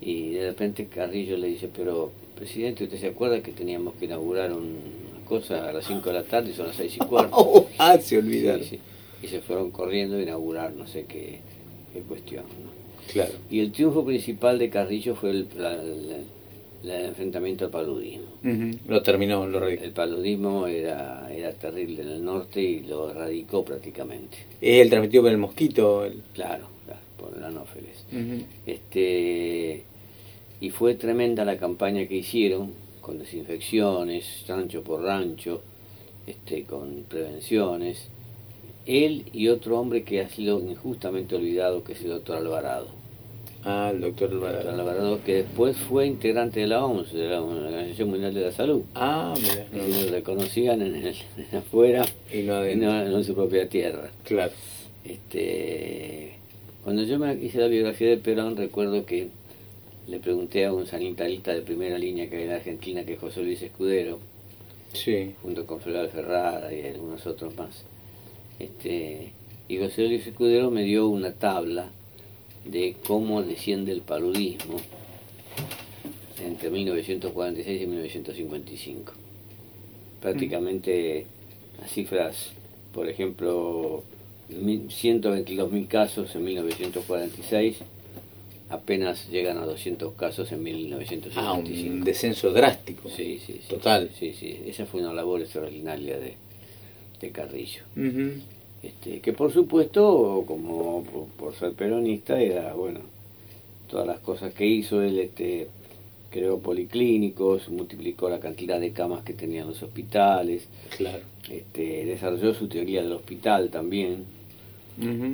Y 0.00 0.30
de 0.30 0.46
repente 0.48 0.86
Carrillo 0.86 1.36
le 1.36 1.48
dice, 1.48 1.68
pero 1.74 2.10
presidente, 2.36 2.84
¿usted 2.84 2.98
se 2.98 3.08
acuerda 3.08 3.42
que 3.42 3.52
teníamos 3.52 3.94
que 3.94 4.06
inaugurar 4.06 4.52
un- 4.52 4.78
una 5.16 5.26
cosa 5.28 5.68
a 5.68 5.72
las 5.72 5.86
5 5.86 6.08
de 6.08 6.14
la 6.14 6.22
tarde 6.24 6.50
y 6.50 6.54
son 6.54 6.68
las 6.68 6.76
6 6.76 6.96
y 6.96 6.98
cuarto? 7.06 7.66
ah, 7.78 7.98
se 7.98 8.18
olvidaron. 8.18 8.62
Sí, 8.64 8.76
sí. 8.76 8.78
Y 9.22 9.28
se 9.28 9.40
fueron 9.40 9.70
corriendo 9.70 10.16
a 10.16 10.22
inaugurar 10.22 10.72
no 10.72 10.86
sé 10.86 11.04
qué, 11.06 11.40
qué 11.92 12.00
cuestión. 12.00 12.44
¿no? 12.44 12.70
Claro. 13.12 13.32
Y 13.50 13.60
el 13.60 13.72
triunfo 13.72 14.04
principal 14.04 14.58
de 14.58 14.70
Carrillo 14.70 15.14
fue 15.14 15.30
el, 15.30 15.48
la- 15.58 15.76
la- 15.76 15.82
la- 15.82 16.16
el 16.82 16.90
enfrentamiento 16.90 17.66
al 17.66 17.70
paludismo. 17.70 18.26
Lo 18.88 19.02
terminó, 19.02 19.46
lo 19.46 19.66
El 19.68 19.78
re- 19.78 19.90
paludismo 19.90 20.66
era, 20.66 21.28
era 21.32 21.52
terrible 21.52 22.02
en 22.02 22.08
el 22.08 22.24
norte 22.24 22.60
y 22.62 22.80
lo 22.80 23.10
erradicó 23.10 23.64
prácticamente. 23.64 24.38
Es 24.60 24.80
el 24.82 24.88
transmitido 24.90 25.22
por 25.24 25.32
el 25.32 25.38
mosquito. 25.38 26.04
el- 26.04 26.22
Claro, 26.34 26.66
claro, 26.86 27.00
por 27.18 27.36
el 27.36 27.44
anófeles. 27.44 28.04
Este, 28.66 29.82
y 30.60 30.70
fue 30.70 30.94
tremenda 30.94 31.44
la 31.44 31.56
campaña 31.56 32.06
que 32.06 32.16
hicieron, 32.16 32.72
con 33.00 33.18
desinfecciones, 33.18 34.44
rancho 34.46 34.82
por 34.82 35.02
rancho, 35.02 35.62
este, 36.26 36.64
con 36.64 37.04
prevenciones. 37.08 38.08
Él 38.86 39.24
y 39.32 39.48
otro 39.48 39.78
hombre 39.78 40.02
que 40.04 40.20
ha 40.20 40.28
sido 40.28 40.58
injustamente 40.60 41.36
olvidado, 41.36 41.84
que 41.84 41.92
es 41.92 42.00
el 42.02 42.08
doctor 42.10 42.38
Alvarado. 42.38 42.88
Ah, 43.64 43.90
el 43.92 44.00
doctor 44.00 44.30
Alvarado. 44.30 44.70
Alvarado, 44.70 45.20
que 45.24 45.34
después 45.42 45.76
fue 45.76 46.06
integrante 46.06 46.60
de 46.60 46.66
la 46.66 46.84
OMS, 46.84 47.12
de 47.12 47.28
la 47.28 47.42
Organización 47.42 48.08
Mundial 48.10 48.32
de 48.32 48.40
la 48.40 48.52
Salud. 48.52 48.82
Ah, 48.94 49.34
mira. 49.40 49.66
no, 49.72 49.86
Y 49.86 50.04
lo 50.04 50.10
reconocían 50.12 50.80
en 50.82 50.94
el, 50.96 51.06
en 51.52 51.58
afuera 51.58 52.06
Y 52.32 52.38
no 52.42 52.54
y 52.54 52.56
adentro. 52.56 52.88
no, 52.92 53.04
no 53.04 53.18
en 53.18 53.24
su 53.24 53.34
propia 53.34 53.68
tierra. 53.68 54.08
Claro. 54.24 54.52
Este, 55.04 56.32
cuando 56.84 57.02
yo 57.02 57.18
me 57.18 57.34
hice 57.34 57.58
la 57.58 57.66
biografía 57.68 58.08
de 58.08 58.16
Perón, 58.16 58.56
recuerdo 58.56 59.04
que 59.04 59.28
le 60.08 60.18
pregunté 60.18 60.64
a 60.64 60.72
un 60.72 60.86
sanitarista 60.86 61.52
de 61.52 61.60
primera 61.62 61.98
línea 61.98 62.28
que 62.30 62.36
hay 62.38 62.44
en 62.44 62.52
Argentina, 62.52 63.04
que 63.04 63.14
es 63.14 63.18
José 63.20 63.42
Luis 63.42 63.60
Escudero, 63.62 64.18
Sí. 64.92 65.34
junto 65.42 65.66
con 65.66 65.80
Floral 65.80 66.08
Ferrara 66.08 66.72
y 66.74 66.86
algunos 66.86 67.26
otros 67.26 67.54
más. 67.56 67.84
Este, 68.58 69.32
y 69.68 69.78
José 69.78 70.08
Luis 70.08 70.26
Escudero 70.26 70.70
me 70.70 70.82
dio 70.82 71.08
una 71.08 71.32
tabla 71.32 71.90
de 72.64 72.96
cómo 73.06 73.42
desciende 73.42 73.92
el 73.92 74.02
paludismo 74.02 74.76
entre 76.44 76.70
1946 76.70 77.82
y 77.82 77.86
1955. 77.86 79.12
Prácticamente 80.20 81.26
las 81.80 81.90
cifras, 81.90 82.50
por 82.92 83.08
ejemplo, 83.08 84.02
122.000 84.50 85.88
casos 85.88 86.34
en 86.34 86.44
1946, 86.44 87.76
apenas 88.68 89.28
llegan 89.30 89.58
a 89.58 89.64
200 89.66 90.14
casos 90.14 90.52
en 90.52 90.58
Ah, 90.58 90.62
1955. 90.62 91.90
un 91.94 92.04
descenso 92.04 92.52
drástico. 92.52 93.08
Sí, 93.10 93.40
sí, 93.44 93.54
sí. 93.62 93.68
Total. 93.68 94.10
Sí, 94.18 94.34
sí. 94.38 94.60
Esa 94.66 94.86
fue 94.86 95.00
una 95.00 95.12
labor 95.12 95.40
extraordinaria 95.40 96.18
de, 96.18 96.34
de 97.20 97.30
Carrillo. 97.30 97.82
Ujú, 97.96 98.40
Este, 98.82 99.20
que 99.20 99.32
por 99.32 99.52
supuesto, 99.52 100.44
como 100.46 101.04
por, 101.04 101.26
por 101.36 101.54
ser 101.54 101.72
peronista, 101.72 102.40
era, 102.40 102.72
bueno, 102.74 103.00
todas 103.90 104.06
las 104.06 104.20
cosas 104.20 104.54
que 104.54 104.66
hizo, 104.66 105.02
él 105.02 105.18
este, 105.18 105.68
creó 106.30 106.58
policlínicos, 106.60 107.68
multiplicó 107.68 108.30
la 108.30 108.40
cantidad 108.40 108.80
de 108.80 108.92
camas 108.92 109.22
que 109.22 109.34
tenían 109.34 109.68
los 109.68 109.82
hospitales, 109.82 110.66
Claro. 110.96 111.18
este, 111.50 112.06
desarrolló 112.06 112.54
su 112.54 112.68
teoría 112.68 113.02
del 113.02 113.12
hospital 113.12 113.68
también, 113.70 114.24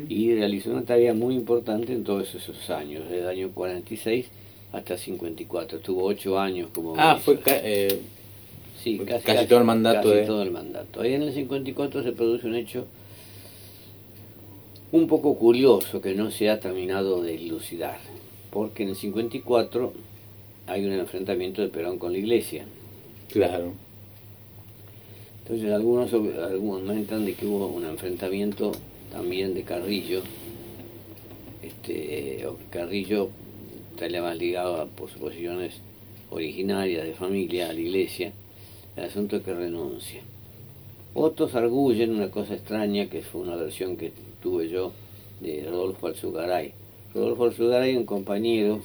y 0.08 0.32
realizó 0.32 0.70
una 0.70 0.82
tarea 0.82 1.12
muy 1.12 1.34
importante 1.34 1.92
en 1.92 2.04
todos 2.04 2.32
esos 2.36 2.70
años, 2.70 3.02
desde 3.04 3.22
el 3.22 3.28
año 3.28 3.50
46 3.52 4.26
hasta 4.72 4.96
54. 4.96 5.78
Estuvo 5.78 6.04
ocho 6.04 6.38
años 6.38 6.68
como 6.72 6.94
Ah, 6.96 7.14
ministro. 7.14 7.34
fue 7.34 7.42
ca- 7.42 7.60
eh, 7.64 7.98
Sí, 8.80 8.98
Casi 9.04 9.24
casi, 9.24 9.46
todo 9.48 9.58
el 9.58 9.64
mandato 9.64 10.08
casi 10.10 10.20
de- 10.20 10.26
todo 10.26 10.42
el 10.44 10.52
mandato. 10.52 11.00
Ahí 11.00 11.14
en 11.14 11.22
el 11.22 11.32
54 11.34 12.04
se 12.04 12.12
produce 12.12 12.46
un 12.46 12.54
hecho 12.54 12.86
un 14.96 15.06
poco 15.06 15.36
curioso 15.36 16.00
que 16.00 16.14
no 16.14 16.30
se 16.30 16.48
ha 16.50 16.58
terminado 16.58 17.22
de 17.22 17.36
dilucidar, 17.36 17.98
porque 18.50 18.82
en 18.82 18.90
el 18.90 18.96
54 18.96 19.92
hay 20.66 20.84
un 20.84 20.92
enfrentamiento 20.92 21.62
de 21.62 21.68
Perón 21.68 21.98
con 21.98 22.12
la 22.12 22.18
iglesia. 22.18 22.64
claro. 23.30 23.72
Entonces 25.42 25.70
algunos 25.70 26.12
argumentan 26.12 27.24
de 27.24 27.34
que 27.34 27.46
hubo 27.46 27.68
un 27.68 27.84
enfrentamiento 27.84 28.72
también 29.12 29.54
de 29.54 29.62
Carrillo, 29.62 30.22
este, 31.62 32.44
o 32.46 32.58
que 32.58 32.64
Carrillo 32.64 33.28
estaría 33.92 34.22
más 34.22 34.36
ligado 34.36 34.88
por 34.88 35.08
sus 35.08 35.20
posiciones 35.20 35.74
originarias 36.30 37.04
de 37.04 37.14
familia 37.14 37.70
a 37.70 37.72
la 37.72 37.78
iglesia, 37.78 38.32
el 38.96 39.04
asunto 39.04 39.36
es 39.36 39.44
que 39.44 39.54
renuncia. 39.54 40.20
Otros 41.14 41.54
arguyen 41.54 42.16
una 42.16 42.28
cosa 42.30 42.54
extraña, 42.54 43.08
que 43.08 43.22
fue 43.22 43.42
una 43.42 43.54
versión 43.54 43.96
que 43.96 44.12
tuve 44.46 44.68
yo 44.68 44.92
de 45.40 45.64
Rodolfo 45.68 46.06
Alzugaray. 46.06 46.72
Rodolfo 47.12 47.44
Alzugaray, 47.46 47.96
un 47.96 48.06
compañero 48.06 48.80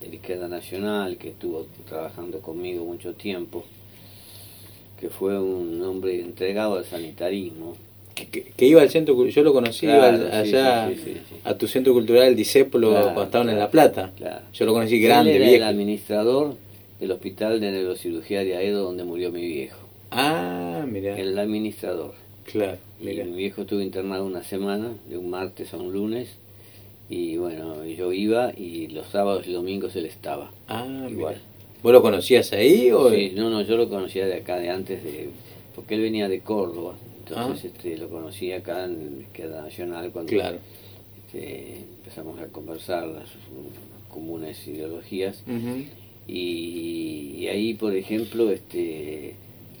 de 0.00 0.08
la 0.08 0.14
izquierda 0.14 0.48
nacional 0.48 1.18
que 1.18 1.28
estuvo 1.28 1.66
trabajando 1.86 2.38
conmigo 2.40 2.86
mucho 2.86 3.12
tiempo, 3.12 3.64
que 4.98 5.10
fue 5.10 5.38
un 5.38 5.82
hombre 5.82 6.18
entregado 6.22 6.78
al 6.78 6.86
sanitarismo. 6.86 7.76
Que, 8.14 8.28
que- 8.28 8.44
que 8.56 8.64
iba 8.66 8.80
al 8.80 8.88
centro, 8.88 9.26
yo 9.26 9.42
lo 9.42 9.52
conocí, 9.52 9.84
Claro, 9.84 10.16
iba 10.16 10.38
al- 10.38 10.46
sí, 10.46 10.54
allá 10.56 10.88
sí, 10.88 11.00
sí, 11.04 11.16
a 11.44 11.54
tu 11.58 11.66
centro 11.68 11.92
cultural, 11.92 12.28
el 12.28 12.36
Disépolo, 12.36 12.88
Claro, 12.90 13.04
cuando 13.06 13.24
estaban 13.24 13.50
en 13.50 13.58
La 13.58 13.70
Plata. 13.70 14.10
Yo 14.54 14.64
lo 14.64 14.72
conocí 14.72 14.98
grande, 15.00 15.36
Él 15.36 15.42
era 15.42 15.56
el 15.56 15.62
administrador 15.64 16.56
del 16.98 17.10
hospital 17.12 17.60
de 17.60 17.72
neurocirugía 17.72 18.42
de 18.42 18.56
Aedo 18.56 18.84
donde 18.84 19.04
murió 19.04 19.30
mi 19.30 19.46
viejo. 19.46 19.80
Ah, 20.10 20.86
mira. 20.88 21.18
El 21.18 21.38
administrador. 21.38 22.14
Claro, 22.50 22.78
Y 23.00 23.04
mira. 23.06 23.24
mi 23.24 23.36
viejo 23.36 23.62
estuvo 23.62 23.80
internado 23.80 24.24
una 24.26 24.42
semana, 24.44 24.92
de 25.08 25.18
un 25.18 25.30
martes 25.30 25.72
a 25.74 25.76
un 25.78 25.92
lunes, 25.92 26.28
y 27.10 27.36
bueno, 27.36 27.84
yo 27.84 28.12
iba 28.12 28.52
y 28.56 28.88
los 28.88 29.08
sábados 29.08 29.46
y 29.46 29.52
domingos 29.52 29.94
él 29.96 30.06
estaba. 30.06 30.50
Ah, 30.68 30.84
Igual. 31.10 31.34
mira. 31.34 31.40
¿Vos 31.82 31.92
lo 31.92 32.00
conocías 32.02 32.52
ahí 32.52 32.90
o...? 32.90 33.10
Sí, 33.10 33.32
no, 33.34 33.50
no, 33.50 33.60
yo 33.62 33.76
lo 33.76 33.88
conocía 33.90 34.26
de 34.26 34.34
acá, 34.36 34.56
de 34.58 34.70
antes, 34.70 35.02
de 35.04 35.28
porque 35.74 35.96
él 35.96 36.02
venía 36.02 36.28
de 36.28 36.40
Córdoba, 36.40 36.94
entonces 37.26 37.64
Ah. 37.64 37.74
este, 37.74 37.98
lo 37.98 38.08
conocí 38.08 38.52
acá 38.52 38.84
en 38.84 39.16
la 39.18 39.22
Izquierda 39.24 39.60
Nacional 39.62 40.10
cuando 40.12 40.30
Claro. 40.30 40.58
este, 41.26 41.78
empezamos 41.98 42.38
a 42.40 42.46
conversar 42.46 43.06
las 43.08 43.28
comunes 44.08 44.66
ideologías. 44.68 45.42
Y 46.26 47.46
ahí, 47.48 47.74
por 47.74 47.94
ejemplo, 47.94 48.50
este 48.50 49.34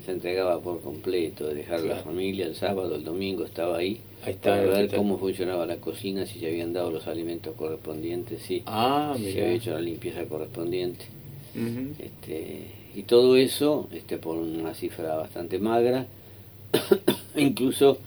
se 0.04 0.12
entregaba 0.12 0.60
por 0.60 0.80
completo, 0.80 1.46
de 1.48 1.54
dejar 1.54 1.80
la 1.80 1.86
Claro. 1.94 2.04
familia 2.04 2.46
el 2.46 2.54
sábado, 2.54 2.94
el 2.96 3.04
domingo 3.04 3.44
estaba 3.44 3.78
ahí, 3.78 4.00
Ahí 4.24 4.32
está. 4.32 4.50
para 4.50 4.62
ver 4.66 4.94
cómo 4.94 5.18
funcionaba 5.18 5.66
la 5.66 5.76
cocina, 5.76 6.26
si 6.26 6.38
se 6.40 6.46
habían 6.48 6.72
dado 6.72 6.90
los 6.90 7.06
alimentos 7.06 7.54
correspondientes, 7.56 8.42
sí, 8.42 8.62
Ah, 8.66 9.14
si 9.16 9.32
se 9.32 9.42
había 9.42 9.54
hecho 9.54 9.70
la 9.72 9.80
limpieza 9.80 10.24
correspondiente. 10.24 11.04
Este, 11.98 12.66
y 12.96 13.02
todo 13.04 13.36
eso 13.36 13.88
este, 13.92 14.18
por 14.18 14.36
una 14.36 14.74
cifra 14.74 15.14
bastante 15.16 15.58
magra, 15.58 16.06
incluso 17.36 17.98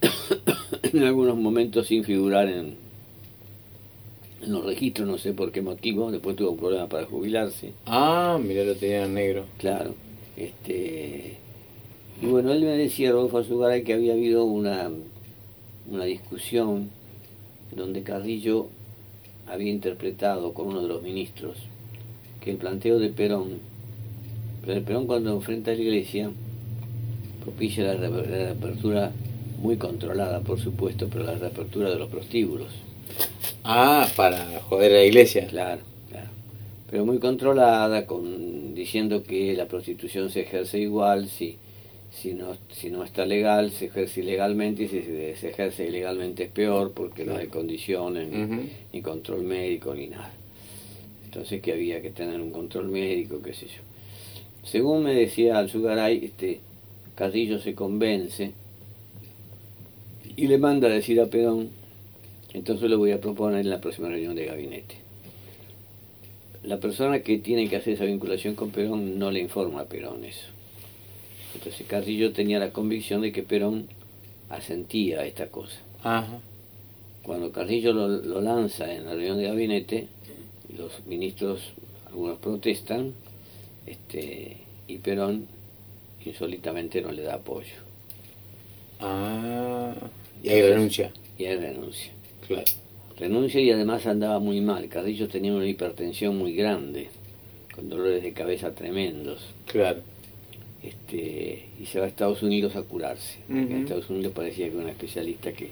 en 0.92 1.02
algunos 1.02 1.36
momentos 1.36 1.86
sin 1.86 2.04
figurar 2.04 2.48
en, 2.48 2.74
en 4.42 4.52
los 4.52 4.64
registros, 4.64 5.08
no 5.08 5.16
sé 5.18 5.32
por 5.32 5.50
qué 5.50 5.62
motivo, 5.62 6.10
después 6.12 6.36
tuvo 6.36 6.50
un 6.50 6.58
problema 6.58 6.86
para 6.86 7.06
jubilarse. 7.06 7.72
Ah, 7.86 8.38
mira, 8.42 8.64
lo 8.64 8.74
tenía 8.74 9.04
en 9.06 9.14
negro. 9.14 9.44
Claro. 9.58 9.94
Este, 10.36 11.36
y 12.20 12.26
bueno, 12.26 12.52
él 12.52 12.62
me 12.62 12.76
decía, 12.76 13.12
Rodolfo 13.12 13.38
Azugaray, 13.38 13.84
que 13.84 13.94
había 13.94 14.14
habido 14.14 14.44
una, 14.44 14.90
una 15.90 16.04
discusión 16.04 16.90
donde 17.74 18.02
Carrillo 18.02 18.68
había 19.46 19.70
interpretado 19.70 20.52
con 20.52 20.68
uno 20.68 20.82
de 20.82 20.88
los 20.88 21.02
ministros 21.02 21.56
que 22.40 22.50
el 22.50 22.56
planteo 22.58 22.98
de 22.98 23.08
Perón, 23.08 23.58
pero 24.60 24.78
el 24.78 24.84
Perón 24.84 25.06
cuando 25.06 25.32
enfrenta 25.32 25.70
a 25.70 25.74
la 25.74 25.80
iglesia, 25.80 26.30
propicia 27.42 27.84
la, 27.84 27.94
reapertura 27.94 29.12
muy 29.60 29.76
controlada, 29.76 30.40
por 30.40 30.60
supuesto, 30.60 31.08
pero 31.10 31.24
la 31.24 31.34
reapertura 31.34 31.90
de 31.90 31.96
los 31.96 32.08
prostíbulos. 32.08 32.68
Ah, 33.64 34.06
para 34.14 34.60
joder 34.68 34.92
a 34.92 34.94
la 34.96 35.04
iglesia. 35.04 35.46
Claro. 35.46 35.93
Pero 36.94 37.04
muy 37.04 37.18
controlada, 37.18 38.06
con, 38.06 38.72
diciendo 38.72 39.24
que 39.24 39.52
la 39.54 39.66
prostitución 39.66 40.30
se 40.30 40.42
ejerce 40.42 40.78
igual 40.78 41.28
si, 41.28 41.56
si, 42.12 42.34
no, 42.34 42.56
si 42.70 42.88
no 42.88 43.02
está 43.02 43.26
legal, 43.26 43.72
se 43.72 43.86
ejerce 43.86 44.20
ilegalmente 44.20 44.84
y 44.84 44.88
si 44.88 45.02
se, 45.02 45.48
ejerce 45.50 45.88
ilegalmente 45.88 46.44
es 46.44 46.50
peor 46.52 46.92
porque 46.92 47.24
no 47.24 47.34
hay 47.34 47.48
condiciones, 47.48 48.28
ni, 48.92 49.02
control 49.02 49.42
médico, 49.42 49.92
ni 49.92 50.06
nada. 50.06 50.30
Entonces 51.24 51.60
que 51.60 51.72
había 51.72 52.00
que 52.00 52.10
tener 52.10 52.40
un 52.40 52.52
control 52.52 52.86
médico, 52.86 53.42
qué 53.42 53.54
sé 53.54 53.66
yo. 53.66 53.82
Según 54.62 55.02
me 55.02 55.14
decía 55.14 55.58
Alzugaray, 55.58 56.26
este, 56.26 56.60
Carrillo 57.16 57.58
se 57.58 57.74
convence 57.74 58.52
y 60.36 60.46
le 60.46 60.58
manda 60.58 60.86
a 60.86 60.92
decir 60.92 61.20
a 61.20 61.26
Perón 61.26 61.70
entonces 62.52 62.88
lo 62.88 62.98
voy 62.98 63.10
a 63.10 63.20
proponer 63.20 63.62
en 63.62 63.70
la 63.70 63.80
próxima 63.80 64.06
reunión 64.08 64.36
de 64.36 64.46
gabinete. 64.46 65.03
La 66.64 66.78
persona 66.78 67.20
que 67.20 67.38
tiene 67.38 67.68
que 67.68 67.76
hacer 67.76 67.94
esa 67.94 68.04
vinculación 68.04 68.54
con 68.54 68.70
Perón 68.70 69.18
no 69.18 69.30
le 69.30 69.40
informa 69.40 69.82
a 69.82 69.84
Perón 69.84 70.24
eso. 70.24 70.48
Entonces 71.54 71.86
Carrillo 71.86 72.32
tenía 72.32 72.58
la 72.58 72.70
convicción 72.70 73.20
de 73.20 73.32
que 73.32 73.42
Perón 73.42 73.86
asentía 74.48 75.20
a 75.20 75.26
esta 75.26 75.46
cosa. 75.48 75.76
Cuando 77.22 77.52
Carrillo 77.52 77.92
lo, 77.92 78.40
lanza 78.40 78.92
en 78.92 79.04
la 79.04 79.14
reunión 79.14 79.38
de 79.38 79.44
gabinete, 79.44 80.08
los 80.76 81.06
ministros, 81.06 81.60
algunos 82.06 82.38
protestan, 82.38 83.12
este, 83.86 84.58
y 84.88 84.98
Perón 84.98 85.46
insólitamente 86.24 87.00
no 87.00 87.12
le 87.12 87.22
da 87.22 87.34
apoyo. 87.34 87.74
Ah, 89.00 89.94
y 90.42 90.48
ahí 90.48 90.62
renuncia. 90.62 91.12
Y 91.38 91.44
ahí 91.46 91.56
renuncia. 91.56 92.12
Claro. 92.46 92.64
Renuncia 93.18 93.60
y 93.60 93.70
además 93.70 94.06
andaba 94.06 94.38
muy 94.40 94.60
mal. 94.60 94.88
Carrillo 94.88 95.28
tenía 95.28 95.52
una 95.52 95.66
hipertensión 95.66 96.36
muy 96.36 96.54
grande, 96.54 97.08
con 97.74 97.88
dolores 97.88 98.22
de 98.22 98.32
cabeza 98.32 98.74
tremendos. 98.74 99.40
Claro. 99.66 100.00
Este, 100.82 101.66
y 101.80 101.86
se 101.86 101.98
va 101.98 102.06
a 102.06 102.08
Estados 102.08 102.42
Unidos 102.42 102.76
a 102.76 102.82
curarse. 102.82 103.38
En 103.48 103.72
Estados 103.82 104.10
Unidos 104.10 104.32
parecía 104.34 104.66
que 104.66 104.74
era 104.74 104.82
un 104.82 104.90
especialista 104.90 105.52
que, 105.52 105.68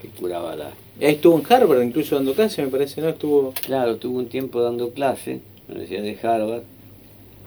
que 0.00 0.08
curaba 0.18 0.56
la... 0.56 0.70
Estuvo 1.00 1.38
en 1.38 1.44
Harvard 1.46 1.82
incluso 1.82 2.16
dando 2.16 2.32
clase, 2.32 2.62
me 2.62 2.68
parece, 2.68 3.00
¿no? 3.00 3.08
Estuvo... 3.08 3.52
Claro, 3.66 3.92
estuvo 3.92 4.18
un 4.18 4.28
tiempo 4.28 4.62
dando 4.62 4.90
clase 4.90 5.32
en 5.32 5.40
la 5.68 5.74
Universidad 5.74 6.02
de 6.02 6.28
Harvard. 6.28 6.62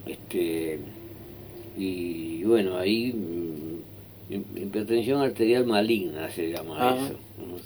Este, 0.06 0.80
y 1.78 2.44
bueno, 2.44 2.78
ahí 2.78 3.14
hipertensión 4.30 5.22
arterial 5.22 5.66
maligna 5.66 6.30
se 6.32 6.52
llama 6.52 6.96
eso. 6.96 7.16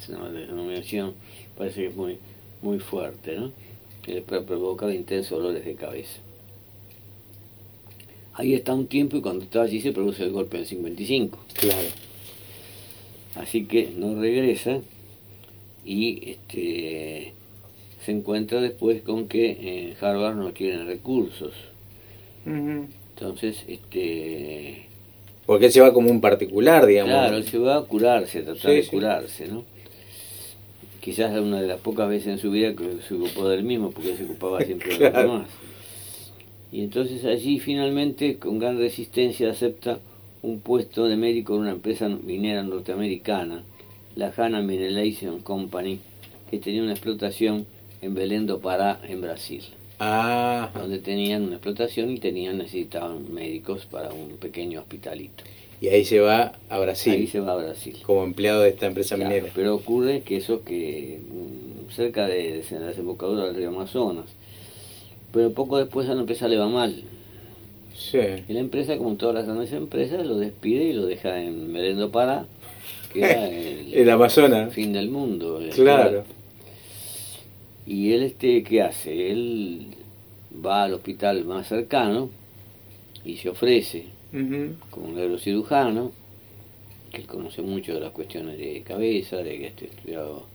Una 0.09 0.29
denominación 0.29 1.13
parece 1.57 1.81
que 1.81 1.87
es 1.87 1.95
muy, 1.95 2.17
muy 2.61 2.79
fuerte, 2.79 3.37
¿no? 3.37 3.51
Que 4.03 4.21
provoca 4.21 4.93
intensos 4.93 5.41
dolores 5.41 5.65
de 5.65 5.75
cabeza. 5.75 6.19
Ahí 8.33 8.53
está 8.53 8.73
un 8.73 8.87
tiempo 8.87 9.17
y 9.17 9.21
cuando 9.21 9.43
está 9.43 9.61
allí 9.61 9.81
se 9.81 9.91
produce 9.91 10.23
el 10.23 10.31
golpe 10.31 10.57
en 10.57 10.65
55. 10.65 11.37
Claro. 11.53 11.89
Así 13.35 13.65
que 13.65 13.91
no 13.95 14.19
regresa 14.19 14.79
y 15.85 16.31
este 16.31 17.33
se 18.05 18.11
encuentra 18.11 18.61
después 18.61 19.01
con 19.03 19.27
que 19.27 19.91
en 19.91 19.95
Harvard 20.03 20.35
no 20.35 20.51
tienen 20.53 20.87
recursos. 20.87 21.53
Entonces, 22.45 23.63
este 23.67 24.87
porque 25.45 25.67
él 25.67 25.71
se 25.71 25.81
va 25.81 25.93
como 25.93 26.09
un 26.09 26.21
particular, 26.21 26.85
digamos. 26.85 27.13
Claro, 27.13 27.37
él 27.37 27.47
se 27.47 27.57
va 27.57 27.77
a 27.77 27.81
curarse, 27.83 28.39
a 28.39 28.45
tratar 28.45 28.71
de 28.71 28.87
curarse, 28.87 29.47
¿no? 29.47 29.63
Quizás 30.99 31.37
una 31.39 31.61
de 31.61 31.67
las 31.67 31.79
pocas 31.79 32.07
veces 32.07 32.27
en 32.27 32.37
su 32.37 32.51
vida 32.51 32.75
que 32.75 33.01
se 33.07 33.15
ocupó 33.15 33.49
del 33.49 33.63
mismo, 33.63 33.91
porque 33.91 34.11
él 34.11 34.17
se 34.17 34.23
ocupaba 34.25 34.61
siempre 34.65 34.97
de 34.97 35.09
los 35.09 35.13
demás. 35.13 35.47
Y 36.71 36.83
entonces 36.83 37.25
allí 37.25 37.59
finalmente, 37.59 38.37
con 38.37 38.59
gran 38.59 38.77
resistencia, 38.77 39.49
acepta 39.49 39.99
un 40.41 40.59
puesto 40.59 41.05
de 41.05 41.17
médico 41.17 41.55
en 41.55 41.61
una 41.61 41.71
empresa 41.71 42.07
minera 42.07 42.63
norteamericana, 42.63 43.63
la 44.15 44.33
Hanna 44.35 44.61
Mineralization 44.61 45.39
Company, 45.39 45.99
que 46.49 46.59
tenía 46.59 46.83
una 46.83 46.93
explotación 46.93 47.65
en 48.01 48.13
Belém 48.13 48.45
do 48.45 48.59
Pará, 48.59 48.99
en 49.07 49.21
Brasil. 49.21 49.63
Ah. 50.03 50.71
Donde 50.73 50.97
tenían 50.97 51.43
una 51.43 51.57
explotación 51.57 52.09
y 52.09 52.17
tenían 52.17 52.57
necesitaban 52.57 53.31
médicos 53.31 53.85
para 53.85 54.11
un 54.11 54.37
pequeño 54.37 54.79
hospitalito. 54.79 55.43
Y 55.79 55.89
ahí 55.89 56.03
se 56.05 56.19
va 56.19 56.53
a 56.69 56.79
Brasil. 56.79 57.13
Ahí 57.13 57.27
se 57.27 57.39
va 57.39 57.53
a 57.53 57.57
Brasil. 57.57 57.97
Como 58.03 58.23
empleado 58.23 58.61
de 58.61 58.69
esta 58.69 58.87
empresa 58.87 59.15
minera. 59.15 59.49
Pero 59.53 59.75
ocurre 59.75 60.21
que 60.21 60.37
eso 60.37 60.63
que 60.63 61.19
mm, 61.21 61.91
cerca 61.91 62.25
de, 62.25 62.63
la 62.71 62.87
desembocadura 62.87 63.45
del 63.45 63.55
río 63.55 63.69
Amazonas. 63.69 64.25
Pero 65.31 65.51
poco 65.51 65.77
después 65.77 66.07
la 66.07 66.13
empresa 66.13 66.47
le 66.47 66.57
va 66.57 66.67
mal. 66.67 67.03
Sí. 67.95 68.17
Y 68.47 68.53
la 68.53 68.59
empresa, 68.59 68.97
como 68.97 69.15
todas 69.17 69.35
las 69.35 69.45
grandes 69.45 69.71
empresas, 69.71 70.25
lo 70.25 70.37
despide 70.37 70.85
y 70.85 70.93
lo 70.93 71.05
deja 71.05 71.39
en 71.43 71.71
Merendo 71.71 72.09
Para, 72.09 72.47
que 73.13 73.19
era 73.19 73.47
el, 73.49 73.93
el 73.93 74.09
Amazonas. 74.09 74.73
fin 74.73 74.93
del 74.93 75.09
mundo. 75.09 75.61
Claro. 75.75 76.23
Y 77.85 78.13
él, 78.13 78.23
este, 78.23 78.63
¿qué 78.63 78.81
hace? 78.81 79.31
Él 79.31 79.87
va 80.63 80.83
al 80.83 80.93
hospital 80.93 81.45
más 81.45 81.67
cercano 81.67 82.29
y 83.25 83.37
se 83.37 83.49
ofrece 83.49 84.05
como 84.89 85.07
un 85.07 85.15
neurocirujano, 85.15 86.11
que 87.11 87.17
él 87.17 87.27
conoce 87.27 87.61
mucho 87.61 87.93
de 87.93 87.99
las 87.99 88.11
cuestiones 88.11 88.57
de 88.57 88.81
cabeza, 88.81 89.37
de 89.37 89.57
que 89.57 89.65
ha 89.65 89.67
estudiado 89.67 90.45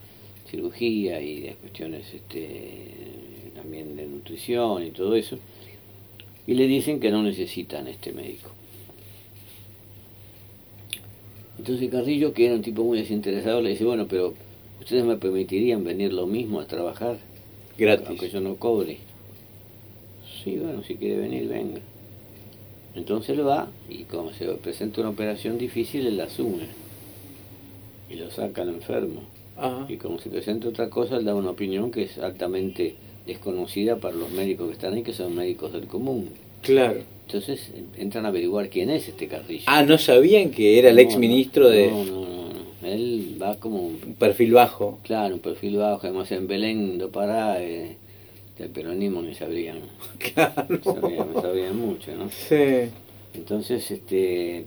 cirugía 0.50 1.20
y 1.20 1.40
de 1.40 1.54
cuestiones 1.54 2.14
este, 2.14 2.88
también 3.54 3.96
de 3.96 4.06
nutrición 4.06 4.84
y 4.84 4.90
todo 4.90 5.14
eso, 5.14 5.38
y 6.46 6.54
le 6.54 6.66
dicen 6.66 7.00
que 7.00 7.10
no 7.10 7.22
necesitan 7.22 7.88
este 7.88 8.12
médico. 8.12 8.50
Entonces 11.58 11.90
Carrillo, 11.90 12.32
que 12.32 12.46
era 12.46 12.54
un 12.54 12.62
tipo 12.62 12.84
muy 12.84 12.98
desinteresado, 12.98 13.60
le 13.60 13.70
dice, 13.70 13.84
bueno, 13.84 14.06
pero 14.08 14.34
¿Ustedes 14.80 15.04
me 15.04 15.16
permitirían 15.16 15.84
venir 15.84 16.12
lo 16.12 16.26
mismo 16.26 16.60
a 16.60 16.66
trabajar? 16.66 17.18
Gratis. 17.78 18.06
Aunque 18.08 18.30
yo 18.30 18.40
no 18.40 18.56
cobre. 18.56 18.98
Sí, 20.42 20.56
bueno, 20.56 20.82
si 20.84 20.94
quiere 20.94 21.16
venir, 21.16 21.48
venga. 21.48 21.80
Entonces 22.94 23.30
él 23.30 23.46
va 23.46 23.68
y 23.88 24.04
como 24.04 24.32
se 24.32 24.46
presenta 24.46 25.00
una 25.00 25.10
operación 25.10 25.58
difícil, 25.58 26.06
él 26.06 26.16
la 26.16 26.24
asume. 26.24 26.66
Y 28.08 28.14
lo 28.14 28.30
saca 28.30 28.62
al 28.62 28.70
enfermo. 28.70 29.22
Y 29.88 29.96
como 29.96 30.18
se 30.18 30.30
presenta 30.30 30.68
otra 30.68 30.88
cosa, 30.90 31.16
él 31.16 31.24
da 31.24 31.34
una 31.34 31.50
opinión 31.50 31.90
que 31.90 32.02
es 32.02 32.18
altamente 32.18 32.94
desconocida 33.26 33.96
para 33.96 34.14
los 34.14 34.30
médicos 34.30 34.68
que 34.68 34.74
están 34.74 34.94
ahí, 34.94 35.02
que 35.02 35.12
son 35.12 35.34
médicos 35.34 35.72
del 35.72 35.86
común. 35.86 36.30
Claro. 36.62 37.00
Entonces 37.26 37.72
entran 37.96 38.24
a 38.24 38.28
averiguar 38.28 38.68
quién 38.70 38.90
es 38.90 39.08
este 39.08 39.26
Carrillo. 39.26 39.64
Ah, 39.66 39.82
¿no 39.82 39.98
sabían 39.98 40.50
que 40.50 40.78
era 40.78 40.90
el 40.90 40.98
ex 40.98 41.16
ministro 41.16 41.68
de...? 41.68 41.90
No, 41.90 42.04
no, 42.04 42.20
no. 42.20 42.35
Él 42.86 43.38
va 43.40 43.56
como... 43.56 43.86
Un 43.86 44.16
perfil 44.18 44.52
bajo. 44.52 44.98
Claro, 45.02 45.34
un 45.34 45.40
perfil 45.40 45.76
bajo. 45.76 46.06
Además 46.06 46.30
en 46.32 46.46
Belén 46.46 46.98
do 46.98 47.10
Pará, 47.10 47.62
eh, 47.62 47.96
del 48.58 48.70
peronismo 48.70 49.22
ni 49.22 49.34
sabrían. 49.34 49.78
Claro. 50.18 50.82
Sabrían, 50.82 51.34
sabrían 51.34 51.78
mucho, 51.78 52.14
¿no? 52.16 52.30
Sí. 52.30 52.90
Entonces, 53.34 53.90
este... 53.90 54.64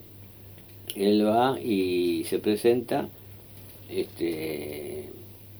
Él 0.96 1.26
va 1.26 1.60
y 1.60 2.26
se 2.26 2.40
presenta, 2.40 3.10
este... 3.90 5.10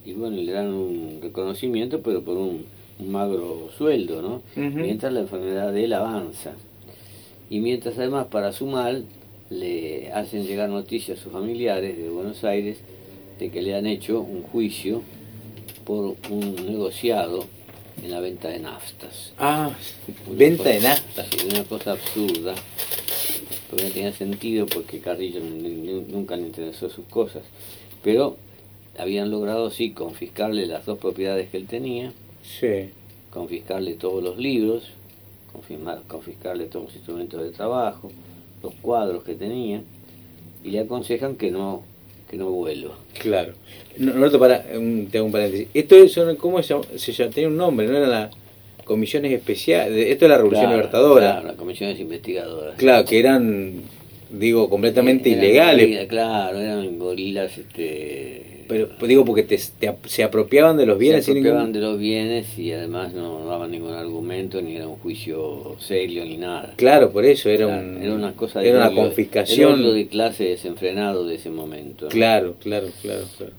Y 0.04 0.12
bueno, 0.14 0.36
le 0.36 0.52
dan 0.52 0.72
un 0.72 1.20
reconocimiento, 1.22 2.00
pero 2.02 2.22
por 2.22 2.36
un, 2.36 2.64
magro 3.06 3.70
sueldo, 3.76 4.20
¿no? 4.22 4.42
Mientras 4.56 5.12
la 5.12 5.20
enfermedad 5.20 5.72
de 5.72 5.84
él 5.84 5.92
avanza. 5.92 6.52
Y 7.48 7.60
mientras 7.60 7.98
además, 7.98 8.26
para 8.26 8.52
su 8.52 8.66
mal, 8.66 9.04
le 9.50 10.12
hacen 10.12 10.46
llegar 10.46 10.68
noticias 10.68 11.18
a 11.18 11.22
sus 11.22 11.32
familiares 11.32 11.96
de 11.96 12.08
Buenos 12.08 12.44
Aires 12.44 12.78
de 13.38 13.50
que 13.50 13.62
le 13.62 13.74
han 13.74 13.86
hecho 13.86 14.20
un 14.20 14.42
juicio 14.42 15.02
por 15.84 16.14
un 16.30 16.54
negociado 16.66 17.46
en 18.02 18.10
la 18.10 18.20
venta 18.20 18.48
de 18.48 18.60
naftas. 18.60 19.32
Ah, 19.38 19.70
venta 20.30 20.68
de 20.68 20.80
naftas. 20.80 21.28
Una 21.50 21.64
cosa 21.64 21.92
absurda, 21.92 22.54
porque 23.68 23.84
no 23.84 23.90
tenía 23.90 24.12
sentido 24.12 24.66
porque 24.66 25.00
Carrillo 25.00 25.40
nunca 25.40 26.36
le 26.36 26.42
interesó 26.46 26.88
sus 26.88 27.04
cosas. 27.06 27.42
Pero 28.04 28.36
habían 28.98 29.30
logrado, 29.30 29.70
sí, 29.70 29.90
confiscarle 29.90 30.66
las 30.66 30.86
dos 30.86 30.98
propiedades 30.98 31.50
que 31.50 31.56
él 31.56 31.66
tenía, 31.66 32.12
Sí. 32.42 32.90
confiscarle 33.30 33.94
todos 33.94 34.22
los 34.22 34.38
libros, 34.38 34.84
confirmar- 35.52 36.02
confiscarle 36.06 36.66
todos 36.66 36.86
los 36.86 36.94
instrumentos 36.96 37.42
de 37.42 37.50
trabajo, 37.50 38.10
los 38.62 38.74
cuadros 38.82 39.22
que 39.24 39.34
tenía, 39.34 39.82
y 40.62 40.70
le 40.70 40.80
aconsejan 40.80 41.36
que 41.36 41.50
no, 41.50 41.82
que 42.30 42.36
no 42.36 42.50
vuelva. 42.50 42.96
Claro. 43.18 43.54
No, 43.96 44.12
Norberto, 44.14 44.38
para, 44.38 44.64
un, 44.74 45.08
te 45.10 45.18
hago 45.18 45.26
un 45.26 45.32
paréntesis. 45.32 45.68
Esto 45.74 45.96
es, 45.96 46.16
un- 46.16 46.36
¿cómo 46.36 46.62
se 46.62 46.74
llama? 46.74 46.84
Se? 46.96 47.12
Tenía 47.28 47.48
un 47.48 47.56
nombre, 47.56 47.86
¿no? 47.86 47.96
Eran 47.96 48.10
las 48.10 48.30
comisiones 48.84 49.32
especiales. 49.32 50.06
Esto 50.08 50.24
es 50.26 50.28
la 50.30 50.36
Revolución 50.36 50.66
Claro, 50.66 50.76
Libertadora. 50.76 51.30
Claro, 51.32 51.46
las 51.48 51.56
comisiones 51.56 51.98
investigadoras. 52.00 52.74
Claro, 52.76 53.04
que 53.04 53.18
eran, 53.18 53.82
digo, 54.30 54.68
completamente 54.68 55.32
Eran 55.32 55.44
ilegales. 55.44 56.06
claro, 56.08 56.58
eran 56.58 56.98
gorilas, 56.98 57.56
este... 57.58 58.59
Pero 58.70 58.88
pues, 58.98 59.08
digo, 59.08 59.24
porque 59.24 59.42
te, 59.42 59.58
se 59.58 60.22
apropiaban 60.22 60.76
de 60.76 60.86
los 60.86 60.96
bienes 60.96 61.24
se 61.24 61.32
apropiaban 61.32 61.64
ningún... 61.66 61.72
de 61.72 61.80
los 61.80 61.98
bienes 61.98 62.56
y 62.56 62.72
además 62.72 63.12
no 63.12 63.44
daban 63.44 63.72
ningún 63.72 63.92
argumento, 63.94 64.62
ni 64.62 64.76
era 64.76 64.86
un 64.86 64.96
juicio 64.96 65.74
serio, 65.80 66.24
ni 66.24 66.36
nada. 66.36 66.74
Claro, 66.76 67.10
por 67.10 67.24
eso 67.24 67.48
era, 67.48 67.66
Claro, 67.66 67.82
un, 67.82 68.02
era 68.02 68.14
una 68.14 68.32
cosa 68.32 68.62
era 68.62 68.78
una 68.78 68.94
confiscación. 68.94 69.74
el 69.80 69.84
odio 69.86 69.94
de 69.94 70.06
clase 70.06 70.44
desenfrenado 70.44 71.26
de 71.26 71.34
ese 71.34 71.50
momento. 71.50 72.04
¿no? 72.04 72.10
Claro, 72.10 72.54
claro, 72.60 72.86
claro, 73.02 73.24
claro. 73.36 73.52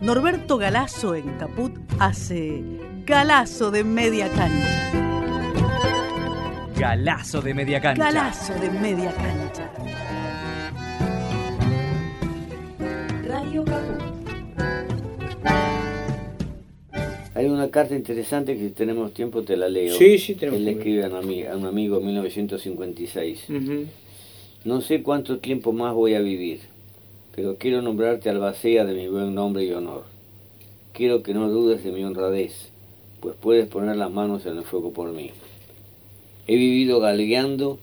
Norberto 0.00 0.56
Galazo 0.56 1.14
en 1.16 1.24
Caput 1.38 1.72
hace 1.98 2.62
Galazo 3.04 3.70
de 3.70 3.82
media 3.84 4.28
cancha. 4.28 4.92
Galazo 6.78 7.42
de 7.42 7.54
media 7.54 7.80
cancha. 7.80 8.04
Galazo 8.04 8.54
de 8.54 8.70
media 8.70 9.12
cancha. 9.12 9.68
Radio 13.48 13.64
Caput. 13.64 14.02
Hay 17.34 17.46
una 17.46 17.70
carta 17.70 17.94
interesante 17.96 18.54
que 18.58 18.64
si 18.68 18.70
tenemos 18.74 19.14
tiempo 19.14 19.42
te 19.42 19.56
la 19.56 19.70
leo. 19.70 19.96
Sí, 19.96 20.18
sí, 20.18 20.34
tenemos 20.34 20.58
Él 20.58 20.66
le 20.66 20.72
escribe 20.72 21.04
a 21.04 21.08
un, 21.08 21.14
ami- 21.14 21.48
a 21.50 21.56
un 21.56 21.64
amigo 21.64 21.98
en 21.98 22.06
1956. 22.06 23.44
Ujú. 23.48 23.86
No 24.66 24.82
sé 24.82 25.02
cuánto 25.02 25.38
tiempo 25.38 25.72
más 25.72 25.94
voy 25.94 26.12
a 26.14 26.20
vivir, 26.20 26.60
pero 27.34 27.56
quiero 27.56 27.80
nombrarte 27.80 28.28
albacea 28.28 28.84
de 28.84 28.92
mi 28.92 29.08
buen 29.08 29.34
nombre 29.34 29.64
y 29.64 29.72
honor. 29.72 30.04
Quiero 30.92 31.22
que 31.22 31.32
no 31.32 31.48
dudes 31.48 31.82
de 31.84 31.92
mi 31.92 32.04
honradez, 32.04 32.68
pues 33.20 33.34
puedes 33.40 33.66
poner 33.68 33.96
las 33.96 34.10
manos 34.10 34.44
en 34.44 34.58
el 34.58 34.64
fuego 34.64 34.92
por 34.92 35.10
mí. 35.12 35.30
He 36.48 36.56
vivido 36.56 37.00
galgueando 37.00 37.78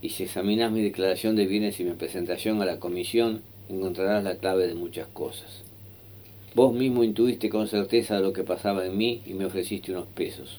y 0.00 0.08
si 0.10 0.22
examinas 0.22 0.72
mi 0.72 0.80
declaración 0.80 1.36
de 1.36 1.46
bienes 1.46 1.78
y 1.80 1.84
mi 1.84 1.92
presentación 1.92 2.62
a 2.62 2.66
la 2.66 2.78
comisión, 2.78 3.42
encontrarás 3.68 4.24
la 4.24 4.36
clave 4.36 4.66
de 4.66 4.74
muchas 4.74 5.06
cosas. 5.08 5.62
Vos 6.54 6.74
mismo 6.74 7.02
intuiste 7.02 7.48
con 7.48 7.66
certeza 7.66 8.20
lo 8.20 8.32
que 8.32 8.44
pasaba 8.44 8.84
en 8.84 8.96
mí 8.96 9.22
y 9.24 9.32
me 9.32 9.46
ofreciste 9.46 9.92
unos 9.92 10.06
pesos. 10.06 10.58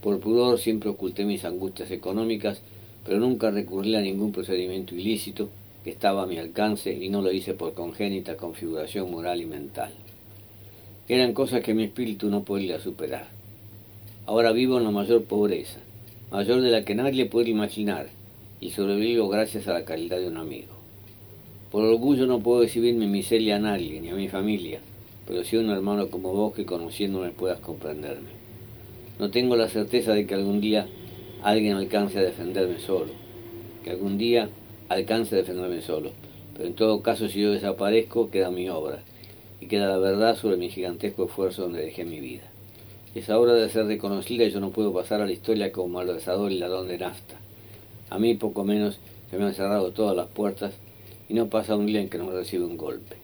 Por 0.00 0.20
pudor 0.20 0.58
siempre 0.58 0.90
oculté 0.90 1.24
mis 1.24 1.44
angustias 1.44 1.90
económicas, 1.90 2.60
pero 3.04 3.18
nunca 3.18 3.50
recurrí 3.50 3.96
a 3.96 4.00
ningún 4.00 4.32
procedimiento 4.32 4.94
ilícito 4.94 5.48
que 5.82 5.90
estaba 5.90 6.22
a 6.22 6.26
mi 6.26 6.38
alcance 6.38 6.92
y 6.92 7.08
no 7.08 7.20
lo 7.20 7.32
hice 7.32 7.54
por 7.54 7.74
congénita 7.74 8.36
configuración 8.36 9.10
moral 9.10 9.40
y 9.40 9.46
mental. 9.46 9.92
Eran 11.08 11.34
cosas 11.34 11.62
que 11.62 11.74
mi 11.74 11.84
espíritu 11.84 12.30
no 12.30 12.44
podía 12.44 12.80
superar. 12.80 13.28
Ahora 14.26 14.52
vivo 14.52 14.78
en 14.78 14.84
la 14.84 14.90
mayor 14.90 15.24
pobreza, 15.24 15.80
mayor 16.30 16.62
de 16.62 16.70
la 16.70 16.84
que 16.84 16.94
nadie 16.94 17.26
puede 17.26 17.50
imaginar, 17.50 18.06
y 18.60 18.70
sobrevivo 18.70 19.28
gracias 19.28 19.68
a 19.68 19.74
la 19.74 19.84
caridad 19.84 20.18
de 20.18 20.28
un 20.28 20.38
amigo. 20.38 20.73
Por 21.74 21.82
orgullo 21.82 22.28
no 22.28 22.38
puedo 22.38 22.62
exhibir 22.62 22.94
mi 22.94 23.08
miseria 23.08 23.56
a 23.56 23.58
nadie, 23.58 24.00
ni 24.00 24.08
a 24.10 24.14
mi 24.14 24.28
familia, 24.28 24.78
pero 25.26 25.42
sí 25.42 25.56
a 25.56 25.58
un 25.58 25.70
hermano 25.70 26.06
como 26.06 26.32
vos 26.32 26.54
que 26.54 26.64
conociéndome 26.64 27.30
puedas 27.30 27.58
comprenderme. 27.58 28.30
No 29.18 29.32
tengo 29.32 29.56
la 29.56 29.68
certeza 29.68 30.12
de 30.12 30.24
que 30.24 30.34
algún 30.34 30.60
día 30.60 30.86
alguien 31.42 31.74
alcance 31.74 32.16
a 32.20 32.22
defenderme 32.22 32.78
solo, 32.78 33.10
que 33.82 33.90
algún 33.90 34.18
día 34.18 34.50
alcance 34.88 35.34
a 35.34 35.38
defenderme 35.38 35.82
solo, 35.82 36.12
pero 36.52 36.68
en 36.68 36.74
todo 36.74 37.02
caso 37.02 37.28
si 37.28 37.40
yo 37.40 37.50
desaparezco 37.50 38.30
queda 38.30 38.52
mi 38.52 38.68
obra, 38.68 39.00
y 39.60 39.66
queda 39.66 39.88
la 39.88 39.98
verdad 39.98 40.36
sobre 40.36 40.56
mi 40.56 40.70
gigantesco 40.70 41.24
esfuerzo 41.24 41.62
donde 41.62 41.82
dejé 41.82 42.04
mi 42.04 42.20
vida. 42.20 42.44
Esa 43.16 43.36
obra 43.36 43.54
de 43.54 43.68
ser 43.68 43.86
reconocida 43.86 44.44
y 44.44 44.52
yo 44.52 44.60
no 44.60 44.70
puedo 44.70 44.92
pasar 44.92 45.20
a 45.22 45.26
la 45.26 45.32
historia 45.32 45.72
como 45.72 45.88
malversador 45.88 46.52
y 46.52 46.58
ladrón 46.60 46.86
de 46.86 46.98
nafta. 46.98 47.34
A 48.10 48.20
mí 48.20 48.36
poco 48.36 48.62
menos 48.62 49.00
se 49.28 49.38
me 49.38 49.46
han 49.46 49.54
cerrado 49.54 49.90
todas 49.90 50.16
las 50.16 50.28
puertas 50.28 50.72
y 51.28 51.34
no 51.34 51.48
pasa 51.48 51.76
un 51.76 51.86
día 51.86 52.00
en 52.00 52.08
que 52.08 52.18
no 52.18 52.26
me 52.26 52.32
reciba 52.32 52.66
un 52.66 52.76
golpe. 52.76 53.16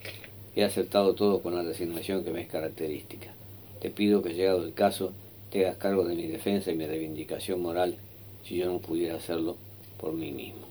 He 0.57 0.65
aceptado 0.65 1.15
todo 1.15 1.41
con 1.43 1.55
la 1.55 1.63
resignación 1.63 2.25
que 2.25 2.31
me 2.31 2.43
es 2.43 2.49
característica. 2.49 3.33
Te 3.81 3.91
pido 3.91 4.23
que 4.23 4.35
llegado 4.35 4.65
el 4.65 4.75
caso 4.75 5.13
te 5.51 5.65
hagas 5.67 5.79
cargo 5.79 6.05
de 6.05 6.15
mi 6.15 6.27
defensa 6.27 6.71
y 6.71 6.77
mi 6.77 6.87
reivindicación 6.87 7.61
moral 7.61 7.97
si 8.45 8.57
yo 8.57 8.67
no 8.67 8.79
pudiera 8.79 9.17
hacerlo 9.17 9.57
por 9.99 10.13
mí 10.13 10.33
mismo. 10.33 10.67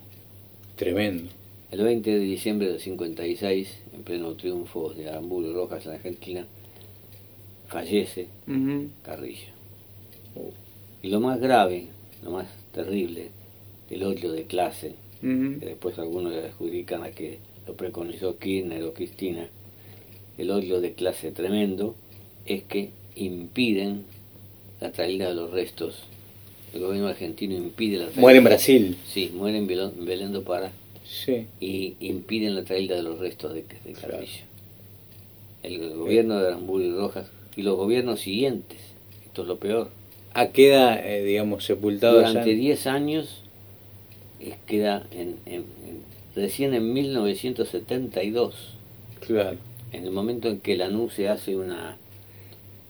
Tremendo. 0.75 1.29
El 1.71 1.83
20 1.83 2.09
de 2.09 2.19
diciembre 2.19 2.67
del 2.67 2.79
56, 2.79 3.77
en 3.93 4.03
pleno 4.03 4.33
triunfo 4.33 4.89
de 4.93 5.07
Aramburu 5.09 5.49
y 5.49 5.53
Rojas 5.53 5.85
en 5.85 5.91
Argentina, 5.91 6.45
fallece 7.67 8.27
Ujú. 8.47 8.89
Carrillo. 9.03 9.49
Oh. 10.35 10.51
Y 11.03 11.09
lo 11.09 11.19
más 11.19 11.39
grave, 11.39 11.87
lo 12.23 12.31
más 12.31 12.47
terrible, 12.73 13.29
el 13.89 14.03
odio 14.03 14.31
de 14.31 14.45
clase, 14.45 14.93
Ujú. 15.21 15.59
que 15.59 15.65
después 15.65 15.97
algunos 15.99 16.31
le 16.33 16.39
adjudican 16.47 17.03
a 17.03 17.11
que 17.11 17.39
lo 17.67 17.73
preconizó 17.75 18.37
Kirchner 18.37 18.83
o 18.83 18.93
Cristina, 18.93 19.47
el 20.37 20.51
odio 20.51 20.79
de 20.81 20.93
clase 20.93 21.31
tremendo, 21.31 21.95
es 22.45 22.63
que 22.63 22.89
impiden 23.15 24.03
la 24.79 24.91
traída 24.91 25.27
de 25.27 25.35
los 25.35 25.51
restos. 25.51 26.03
El 26.73 26.81
gobierno 26.81 27.07
argentino 27.09 27.55
impide 27.55 27.97
la 27.97 28.03
traída. 28.05 28.21
Muere 28.21 28.37
en 28.37 28.43
Brasil. 28.45 28.97
Sí, 29.11 29.31
muere 29.35 29.57
en 29.57 29.67
Belén 29.67 30.31
do 30.31 30.43
Pará 30.43 30.71
Sí. 31.05 31.47
y 31.59 31.95
impiden 31.99 32.55
la 32.55 32.63
traída 32.63 32.95
de 32.95 33.03
los 33.03 33.19
restos 33.19 33.53
de, 33.53 33.63
de. 33.63 33.95
El 35.63 35.89
gobierno 35.95 36.39
de 36.39 36.47
Aramburu 36.47 36.83
y 36.83 36.91
Rojas 36.93 37.27
y 37.57 37.63
los 37.63 37.75
gobiernos 37.75 38.21
siguientes, 38.21 38.77
esto 39.25 39.41
es 39.41 39.47
lo 39.47 39.57
peor, 39.57 39.89
Ah, 40.33 40.47
queda, 40.49 41.03
eh, 41.05 41.23
digamos, 41.25 41.65
sepultado 41.65 42.17
durante 42.19 42.51
en- 42.51 42.59
10 42.61 42.85
años 42.87 43.43
eh, 43.45 43.48
queda 44.67 45.05
en, 45.11 45.37
en- 45.45 45.65
en- 45.85 46.03
recién 46.35 46.73
en 46.73 46.93
1972, 46.93 48.55
Claro. 49.25 49.57
en 49.91 50.05
el 50.05 50.11
momento 50.11 50.47
en 50.47 50.59
que 50.59 50.77
la 50.77 50.87
NU 50.89 51.09
se 51.09 51.27
hace 51.29 51.55
una, 51.55 51.97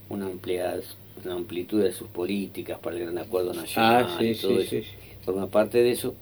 una, 0.08 0.26
amplia- 0.26 0.80
una 1.24 1.34
amplitud 1.34 1.82
de 1.82 1.92
sus 1.92 2.08
políticas 2.08 2.78
para 2.78 2.96
el 2.96 3.02
gran 3.02 3.18
acuerdo 3.18 3.52
nacional 3.52 4.06
Ah, 4.08 4.16
sí, 4.20 4.26
y 4.28 4.34
todo 4.36 4.60
sí, 4.60 4.76
eso, 4.78 4.88
sí. 4.88 4.94
forma 5.24 5.46
parte 5.48 5.82
de 5.82 5.90
eso, 5.90 6.14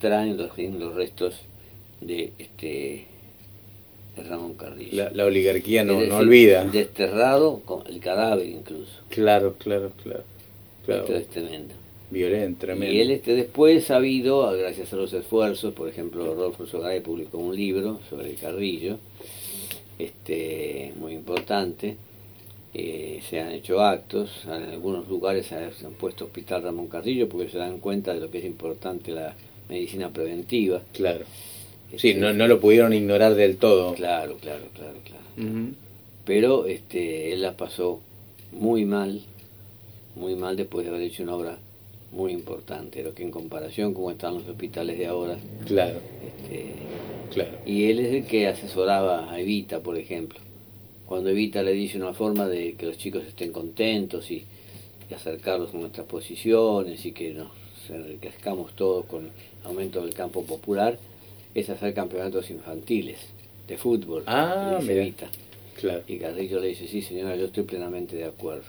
traen 0.00 0.36
los, 0.36 0.50
los 0.58 0.94
restos 0.94 1.34
de 2.00 2.32
este 2.38 3.06
de 4.16 4.22
Ramón 4.22 4.54
Carrillo. 4.54 5.04
La, 5.04 5.10
la 5.10 5.24
oligarquía 5.26 5.84
no, 5.84 5.92
Es 5.92 5.98
no 5.98 6.02
decir, 6.04 6.14
olvida. 6.28 6.64
Desterrado 6.64 7.60
con 7.60 7.86
el 7.86 8.00
cadáver 8.00 8.46
incluso. 8.46 8.90
Claro, 9.10 9.54
claro, 9.58 9.92
claro. 10.02 10.24
claro. 10.86 11.02
Esto 11.02 11.14
es 11.16 11.28
tremendo. 11.28 11.74
Violento, 12.10 12.66
tremendo. 12.66 12.94
Y 12.94 13.00
él 13.00 13.10
este, 13.10 13.34
después 13.34 13.90
ha 13.90 13.96
habido, 13.96 14.50
gracias 14.56 14.92
a 14.92 14.96
los 14.96 15.12
esfuerzos, 15.12 15.74
por 15.74 15.88
ejemplo, 15.88 16.24
Rodolfo 16.24 16.66
Sogaray 16.66 17.00
publicó 17.00 17.38
un 17.38 17.54
libro 17.56 18.00
sobre 18.08 18.30
el 18.30 18.36
Carrillo, 18.36 18.98
este, 19.98 20.92
muy 20.98 21.14
importante. 21.14 21.96
Eh, 22.74 23.20
se 23.28 23.40
han 23.40 23.52
hecho 23.52 23.80
actos, 23.80 24.44
en 24.44 24.70
algunos 24.70 25.08
lugares 25.08 25.46
se 25.46 25.56
han 25.56 25.92
puesto 25.98 26.26
hospital 26.26 26.62
Ramón 26.62 26.88
Carrillo 26.88 27.26
porque 27.28 27.48
se 27.48 27.56
dan 27.56 27.78
cuenta 27.78 28.12
de 28.12 28.20
lo 28.20 28.30
que 28.30 28.38
es 28.38 28.44
importante 28.44 29.12
la 29.12 29.34
medicina 29.68 30.10
preventiva. 30.10 30.82
Claro. 30.92 31.24
Sí, 31.96 32.10
Este, 32.10 32.20
no, 32.20 32.32
no 32.32 32.46
lo 32.46 32.60
pudieron 32.60 32.92
ignorar 32.92 33.34
del 33.34 33.56
todo. 33.56 33.94
Claro, 33.94 34.36
claro, 34.40 34.64
claro, 34.74 34.98
claro. 35.04 35.22
Pero 36.24 36.66
este, 36.66 37.32
él 37.32 37.42
la 37.42 37.56
pasó 37.56 38.00
muy 38.52 38.84
mal, 38.84 39.22
muy 40.14 40.34
mal 40.34 40.56
después 40.56 40.84
de 40.84 40.90
haber 40.90 41.02
hecho 41.02 41.22
una 41.22 41.34
obra 41.34 41.58
muy 42.16 42.32
importante, 42.32 43.02
lo 43.02 43.14
que 43.14 43.22
en 43.22 43.30
comparación 43.30 43.92
con 43.92 44.02
cómo 44.02 44.10
están 44.10 44.34
los 44.34 44.48
hospitales 44.48 44.98
de 44.98 45.06
ahora, 45.06 45.36
Claro, 45.66 45.98
este, 46.26 46.72
claro. 47.32 47.50
y 47.66 47.84
él 47.90 48.00
es 48.00 48.14
el 48.14 48.26
que 48.26 48.46
asesoraba 48.48 49.30
a 49.30 49.38
Evita, 49.40 49.80
por 49.80 49.98
ejemplo. 49.98 50.38
Cuando 51.06 51.30
Evita 51.30 51.62
le 51.62 51.72
dice 51.72 51.98
una 51.98 52.14
forma 52.14 52.48
de 52.48 52.74
que 52.74 52.86
los 52.86 52.98
chicos 52.98 53.24
estén 53.26 53.52
contentos 53.52 54.30
y, 54.30 54.44
y 55.08 55.14
acercarlos 55.14 55.72
a 55.74 55.76
nuestras 55.76 56.06
posiciones 56.06 57.04
y 57.04 57.12
que 57.12 57.32
nos 57.34 57.48
enriquezcamos 57.88 58.74
todos 58.74 59.04
con 59.04 59.28
aumento 59.64 60.02
del 60.04 60.14
campo 60.14 60.42
popular, 60.44 60.98
es 61.54 61.70
hacer 61.70 61.94
campeonatos 61.94 62.50
infantiles 62.50 63.18
de 63.68 63.76
fútbol. 63.76 64.24
Ah, 64.26 64.78
dice. 64.80 65.00
Evita. 65.00 65.28
Claro. 65.80 66.02
Y 66.08 66.16
Carrillo 66.16 66.58
le 66.60 66.68
dice, 66.68 66.88
sí 66.88 67.02
señora, 67.02 67.36
yo 67.36 67.46
estoy 67.46 67.64
plenamente 67.64 68.16
de 68.16 68.24
acuerdo. 68.24 68.64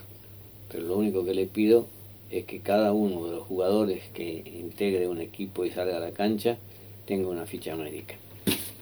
Pero 0.70 0.84
lo 0.84 0.96
único 0.98 1.24
que 1.24 1.32
le 1.34 1.46
pido 1.46 1.86
es 2.30 2.44
que 2.44 2.60
cada 2.60 2.92
uno 2.92 3.26
de 3.26 3.32
los 3.32 3.42
jugadores 3.46 4.02
que 4.14 4.42
integre 4.60 5.08
un 5.08 5.20
equipo 5.20 5.64
y 5.64 5.70
salga 5.70 5.96
a 5.96 6.00
la 6.00 6.10
cancha 6.12 6.58
tenga 7.06 7.28
una 7.28 7.46
ficha 7.46 7.74
médica. 7.76 8.14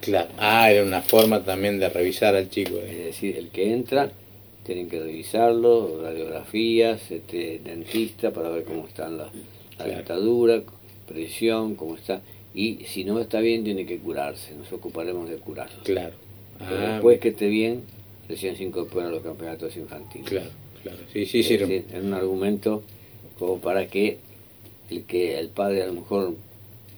Claro. 0.00 0.28
Ah, 0.38 0.70
era 0.70 0.84
una 0.84 1.00
forma 1.02 1.44
también 1.44 1.78
de 1.78 1.88
revisar 1.88 2.34
al 2.36 2.48
chico. 2.50 2.76
Es 2.78 2.90
eh. 2.92 3.04
decir, 3.06 3.36
el 3.36 3.48
que 3.48 3.72
entra, 3.72 4.10
tienen 4.64 4.88
que 4.88 5.00
revisarlo, 5.00 6.00
radiografías, 6.02 7.10
este, 7.10 7.60
dentista 7.64 8.30
para 8.32 8.50
ver 8.50 8.64
cómo 8.64 8.86
están 8.86 9.16
la, 9.18 9.24
la 9.24 9.30
Claro. 9.76 9.90
dentadura, 9.92 10.62
presión, 11.06 11.74
cómo 11.76 11.96
está. 11.96 12.20
Y 12.54 12.78
si 12.86 13.04
no 13.04 13.20
está 13.20 13.40
bien, 13.40 13.64
tiene 13.64 13.84
que 13.86 13.98
curarse. 13.98 14.54
Nos 14.54 14.72
ocuparemos 14.72 15.28
de 15.28 15.36
curarlo. 15.36 15.82
Claro. 15.84 16.14
Pero 16.58 16.80
Ah, 16.80 16.92
después 16.94 17.20
que 17.20 17.28
esté 17.28 17.48
bien, 17.48 17.82
recién 18.28 18.56
se 18.56 18.64
incorporan 18.64 19.08
a 19.08 19.12
los 19.12 19.22
campeonatos 19.22 19.76
infantiles. 19.76 20.28
Claro, 20.28 20.50
claro. 20.82 20.98
Sí, 21.12 21.26
sí, 21.26 21.40
Es 21.40 21.46
sí. 21.46 21.54
es 21.54 22.02
un 22.02 22.14
argumento 22.14 22.82
como 23.38 23.58
para 23.58 23.86
que 23.86 24.18
el 24.90 25.02
que 25.04 25.38
el 25.38 25.48
padre 25.48 25.82
a 25.82 25.86
lo 25.86 25.92
mejor 25.94 26.34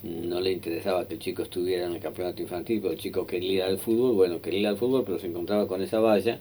no 0.02 0.40
le 0.40 0.52
interesaba 0.52 1.06
que 1.08 1.14
el 1.14 1.20
chico 1.20 1.42
estuviera 1.42 1.86
en 1.86 1.92
el 1.94 2.00
campeonato 2.00 2.40
infantil, 2.42 2.80
pero 2.80 2.92
el 2.92 2.98
chico 3.00 3.26
quería 3.26 3.52
ir 3.52 3.62
al 3.62 3.78
fútbol, 3.78 4.14
bueno, 4.14 4.40
quería 4.40 4.60
ir 4.60 4.66
al 4.68 4.76
fútbol, 4.76 5.02
pero 5.04 5.18
se 5.18 5.26
encontraba 5.26 5.66
con 5.66 5.82
esa 5.82 5.98
valla 5.98 6.38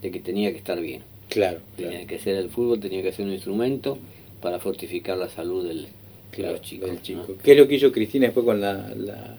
de 0.00 0.10
que 0.10 0.20
tenía 0.20 0.52
que 0.52 0.58
estar 0.58 0.80
bien. 0.80 1.02
Claro, 1.28 1.58
Tenía 1.76 1.92
claro. 1.92 2.06
que 2.06 2.18
ser 2.20 2.36
el 2.36 2.50
fútbol, 2.50 2.78
tenía 2.78 3.02
que 3.02 3.12
ser 3.12 3.26
un 3.26 3.32
instrumento 3.32 3.98
para 4.40 4.60
fortificar 4.60 5.16
la 5.18 5.28
salud 5.28 5.66
del, 5.66 5.82
de 5.84 5.88
Claro, 6.30 6.52
los 6.52 6.62
chicos. 6.62 6.86
del 6.88 6.96
¿no? 6.98 7.02
chico. 7.02 7.26
¿Qué 7.42 7.52
es 7.52 7.58
lo 7.58 7.66
que 7.66 7.74
hizo 7.76 7.90
Cristina 7.90 8.26
después 8.26 8.44
con 8.44 8.60
la, 8.60 8.92
la 8.96 9.36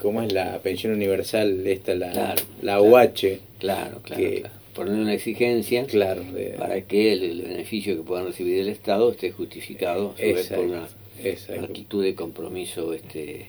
cómo 0.00 0.22
es 0.22 0.32
la 0.32 0.58
pensión 0.60 0.92
universal 0.92 1.66
esta 1.66 1.94
la 1.94 2.12
Claro, 2.12 2.42
la. 2.62 2.80
UH? 2.80 3.38
Claro, 3.58 4.00
claro, 4.02 4.16
Que- 4.22 4.40
claro. 4.40 4.54
Poner 4.74 4.94
una 4.94 5.14
exigencia 5.14 5.86
Claro, 5.86 6.22
para 6.58 6.80
que 6.82 7.12
el, 7.12 7.22
el 7.22 7.42
beneficio 7.42 7.96
que 7.96 8.02
puedan 8.02 8.26
recibir 8.26 8.56
del 8.56 8.68
Estado 8.68 9.10
esté 9.12 9.30
justificado 9.30 10.12
sobre 10.16 10.30
Exacto, 10.30 10.56
por 10.56 10.64
una 10.64 11.64
actitud 11.64 12.02
de 12.02 12.14
compromiso 12.14 12.92
este 12.92 13.46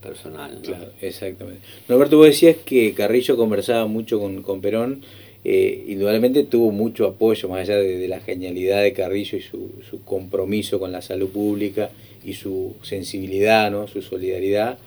personal. 0.00 0.54
¿no? 0.54 0.62
Claro, 0.62 0.92
exactamente. 1.00 1.60
Norberto, 1.88 2.16
vos 2.16 2.26
decías 2.26 2.56
que 2.64 2.94
Carrillo 2.94 3.36
conversaba 3.36 3.86
mucho 3.86 4.18
con, 4.20 4.42
con 4.42 4.60
Perón, 4.60 5.02
eh, 5.44 5.84
indudablemente 5.88 6.44
tuvo 6.44 6.72
mucho 6.72 7.06
apoyo, 7.06 7.48
más 7.48 7.60
allá 7.60 7.76
de, 7.76 7.98
de 7.98 8.08
la 8.08 8.20
genialidad 8.20 8.82
de 8.82 8.92
Carrillo 8.92 9.38
y 9.38 9.42
su, 9.42 9.70
su 9.88 10.02
compromiso 10.04 10.78
con 10.78 10.92
la 10.92 11.02
salud 11.02 11.28
pública 11.30 11.90
y 12.24 12.34
su 12.34 12.74
sensibilidad, 12.82 13.70
¿no? 13.70 13.86
su 13.88 14.02
solidaridad, 14.02 14.78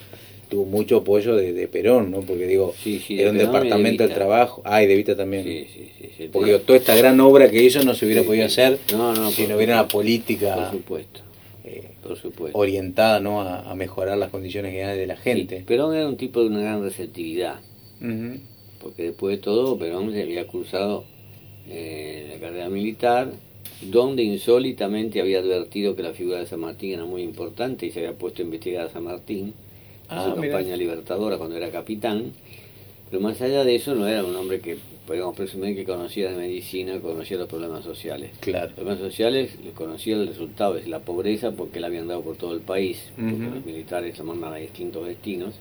tuvo 0.51 0.65
mucho 0.65 0.97
apoyo 0.97 1.35
de, 1.35 1.53
de 1.53 1.67
Perón, 1.69 2.11
¿no? 2.11 2.19
porque 2.21 2.45
digo, 2.45 2.73
Sí, 2.83 2.99
sí, 2.99 3.15
de 3.15 3.21
era 3.23 3.31
un 3.31 3.37
Perón 3.37 3.51
de 3.53 3.57
departamento 3.59 4.03
del 4.03 4.13
trabajo, 4.13 4.61
ah, 4.65 4.83
y 4.83 4.87
de 4.87 4.95
Vita 4.95 5.15
también. 5.15 5.43
Sí. 5.45 6.29
Porque 6.31 6.51
digo, 6.51 6.59
toda 6.61 6.77
esta 6.77 6.95
gran 6.95 7.19
obra 7.21 7.49
que 7.49 7.63
hizo 7.63 7.81
no 7.83 7.95
se 7.95 8.05
hubiera 8.05 8.21
podido 8.23 8.45
hacer 8.45 8.77
No, 8.91 9.15
no, 9.15 9.31
si 9.31 9.43
por 9.43 9.49
no 9.51 9.55
hubiera 9.57 9.73
una 9.75 9.87
política 9.87 10.55
Por 10.55 10.71
supuesto, 10.71 11.21
eh, 11.63 11.91
por 12.03 12.17
supuesto. 12.17 12.57
orientada 12.59 13.19
¿no? 13.21 13.41
a, 13.41 13.71
a 13.71 13.75
mejorar 13.75 14.17
las 14.17 14.29
condiciones 14.29 14.71
generales 14.73 14.99
de 14.99 15.07
la 15.07 15.15
gente. 15.17 15.63
Perón 15.65 15.95
era 15.95 16.07
un 16.07 16.17
tipo 16.17 16.41
de 16.41 16.47
una 16.47 16.59
gran 16.59 16.83
receptividad, 16.83 17.55
porque 18.81 19.03
después 19.03 19.37
de 19.37 19.41
todo 19.41 19.77
Perón 19.79 20.11
se 20.11 20.21
había 20.21 20.45
cursado 20.47 21.05
eh, 21.69 22.27
la 22.33 22.39
carrera 22.39 22.69
militar, 22.69 23.31
donde 23.89 24.21
insólitamente 24.23 25.21
había 25.21 25.39
advertido 25.39 25.95
que 25.95 26.03
la 26.03 26.11
figura 26.13 26.39
de 26.39 26.45
San 26.45 26.59
Martín 26.59 26.93
era 26.93 27.05
muy 27.05 27.21
importante 27.23 27.85
y 27.85 27.91
se 27.91 27.99
había 27.99 28.13
puesto 28.17 28.41
a 28.41 28.45
investigar 28.45 28.85
a 28.87 28.89
San 28.89 29.03
Martín 29.05 29.53
Ah, 30.11 30.29
su 30.29 30.39
mira. 30.39 30.53
campaña 30.53 30.75
libertadora 30.77 31.37
cuando 31.37 31.57
era 31.57 31.69
capitán. 31.69 32.31
Pero 33.09 33.21
más 33.21 33.41
allá 33.41 33.65
de 33.65 33.75
eso, 33.75 33.93
no 33.93 34.07
era 34.07 34.23
un 34.23 34.35
hombre 34.35 34.61
que 34.61 34.77
podríamos 35.05 35.35
presumir 35.35 35.75
que 35.75 35.83
conocía 35.83 36.29
de 36.31 36.37
medicina, 36.37 36.99
conocía 37.01 37.37
los 37.37 37.47
problemas 37.47 37.83
sociales. 37.83 38.31
Claro. 38.39 38.67
Los 38.67 38.75
problemas 38.75 38.99
sociales 38.99 39.51
les 39.63 39.73
conocía 39.73 40.15
el 40.15 40.27
resultado, 40.27 40.77
es 40.77 40.87
la 40.87 40.99
pobreza 40.99 41.51
porque 41.51 41.81
la 41.81 41.87
habían 41.87 42.07
dado 42.07 42.21
por 42.21 42.37
todo 42.37 42.53
el 42.53 42.61
país, 42.61 43.11
porque 43.15 43.55
los 43.55 43.65
militares 43.65 44.23
mandan 44.23 44.53
a 44.53 44.57
distintos 44.57 45.05
destinos. 45.05 45.55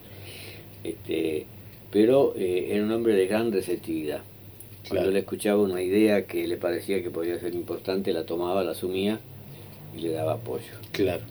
Este, 0.85 1.47
pero 1.91 2.35
eh, 2.37 2.69
era 2.71 2.85
un 2.85 2.93
hombre 2.93 3.15
de 3.15 3.27
gran 3.27 3.51
receptividad. 3.51 4.23
Cuando 4.89 5.11
le 5.11 5.19
escuchaba 5.21 5.61
una 5.61 5.83
idea 5.83 6.27
que 6.27 6.47
le 6.47 6.57
parecía 6.57 7.03
que 7.03 7.11
podía 7.11 7.39
ser 7.39 7.55
importante, 7.55 8.13
la 8.13 8.25
tomaba, 8.25 8.63
la 8.65 8.73
asumía 8.73 9.21
y 9.97 10.01
le 10.01 10.11
daba 10.11 10.35
apoyo. 10.35 10.73
Claro. 10.93 11.23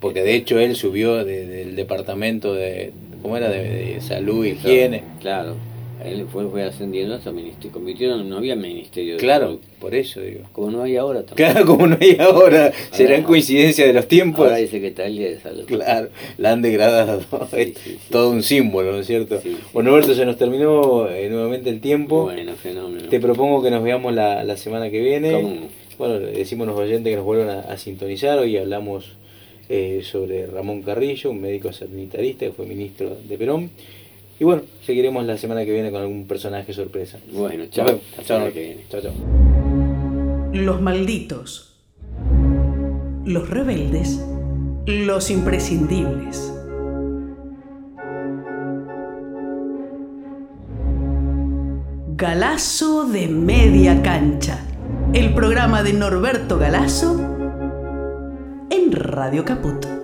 Porque 0.00 0.22
de 0.22 0.34
hecho 0.34 0.58
él 0.58 0.76
subió 0.76 1.24
de- 1.24 1.46
del 1.46 1.76
departamento 1.76 2.54
de, 2.54 2.92
¿cómo 3.22 3.36
era? 3.36 3.48
De, 3.50 3.62
de 3.94 4.00
salud 4.00 4.44
y 4.46 4.50
higiene. 4.50 5.02
Claro, 5.20 5.54
él 6.02 6.26
fue, 6.32 6.48
fue 6.48 6.62
ascendiendo 6.64 7.14
hasta 7.14 7.30
ministerio, 7.30 8.16
no 8.24 8.38
había 8.38 8.56
ministerio 8.56 9.14
de 9.14 9.20
Claro, 9.20 9.46
salud, 9.46 9.60
por 9.78 9.94
eso 9.94 10.22
digo. 10.22 10.40
como 10.52 10.70
no 10.70 10.82
hay 10.82 10.96
ahora 10.96 11.18
tampoco. 11.20 11.36
Claro, 11.36 11.66
como 11.66 11.86
no 11.88 11.98
hay 12.00 12.16
ahora, 12.18 12.72
serán 12.92 13.12
Ahora- 13.16 13.26
coincidencia 13.26 13.86
de 13.86 13.92
los 13.92 14.08
tiempos. 14.08 14.44
Ahora 14.46 14.56
hay 14.56 14.66
secretaría 14.68 15.28
de 15.28 15.38
salud. 15.40 15.64
Claro, 15.66 16.08
la 16.38 16.52
han 16.52 16.62
degradado. 16.62 17.20
Sí, 17.50 17.56
es 17.60 17.66
sí, 17.68 17.74
sí. 17.84 17.98
todo 18.10 18.30
un 18.30 18.42
símbolo, 18.42 18.92
¿no 18.92 19.00
es 19.00 19.06
cierto? 19.06 19.42
Bueno, 19.74 19.90
Alberto, 19.90 20.14
se 20.14 20.24
nos 20.24 20.38
terminó 20.38 21.08
eh, 21.10 21.28
nuevamente 21.28 21.68
el 21.68 21.80
tiempo. 21.82 22.22
Bueno, 22.24 22.52
fenómeno. 22.54 23.06
Te 23.10 23.20
propongo 23.20 23.62
que 23.62 23.70
nos 23.70 23.82
veamos 23.82 24.14
la, 24.14 24.42
la 24.44 24.56
semana 24.56 24.88
que 24.90 25.00
viene. 25.00 25.32
¿Cómo 25.32 25.48
no? 25.50 25.80
Bueno, 25.98 26.18
decimos 26.18 26.66
a 26.66 26.70
los 26.70 26.80
oyentes 26.80 27.10
que 27.10 27.16
nos 27.16 27.26
vuelvan 27.26 27.50
a, 27.50 27.60
a 27.60 27.76
sintonizar. 27.76 28.38
Hoy 28.38 28.56
hablamos 28.56 29.12
eh, 29.72 30.02
sobre 30.02 30.48
Ramón 30.48 30.82
Carrillo, 30.82 31.30
un 31.30 31.40
médico 31.40 31.72
sanitarista 31.72 32.44
que 32.46 32.52
fue 32.52 32.66
ministro 32.66 33.16
de 33.28 33.38
Perón. 33.38 33.70
Y 34.40 34.44
bueno, 34.44 34.62
seguiremos 34.84 35.24
la 35.24 35.38
semana 35.38 35.64
que 35.64 35.70
viene 35.72 35.92
con 35.92 36.00
algún 36.02 36.26
personaje 36.26 36.72
sorpresa. 36.72 37.20
Bueno, 37.32 37.66
chao. 37.70 37.86
Hasta 37.86 38.22
Chao, 38.24 38.38
semana 38.38 38.52
que 38.52 38.60
viene. 38.60 38.80
chao, 38.90 39.00
chao. 39.00 39.12
Los 40.52 40.80
malditos. 40.80 41.76
Los 43.24 43.48
rebeldes. 43.48 44.20
Los 44.86 45.30
imprescindibles. 45.30 46.52
Galazo 52.16 53.06
de 53.06 53.28
media 53.28 54.02
cancha. 54.02 54.58
El 55.12 55.32
programa 55.32 55.82
de 55.82 55.92
Norberto 55.92 56.58
Galazo 56.58 57.29
en 58.70 58.92
Radio 58.92 59.44
Caput. 59.44 59.99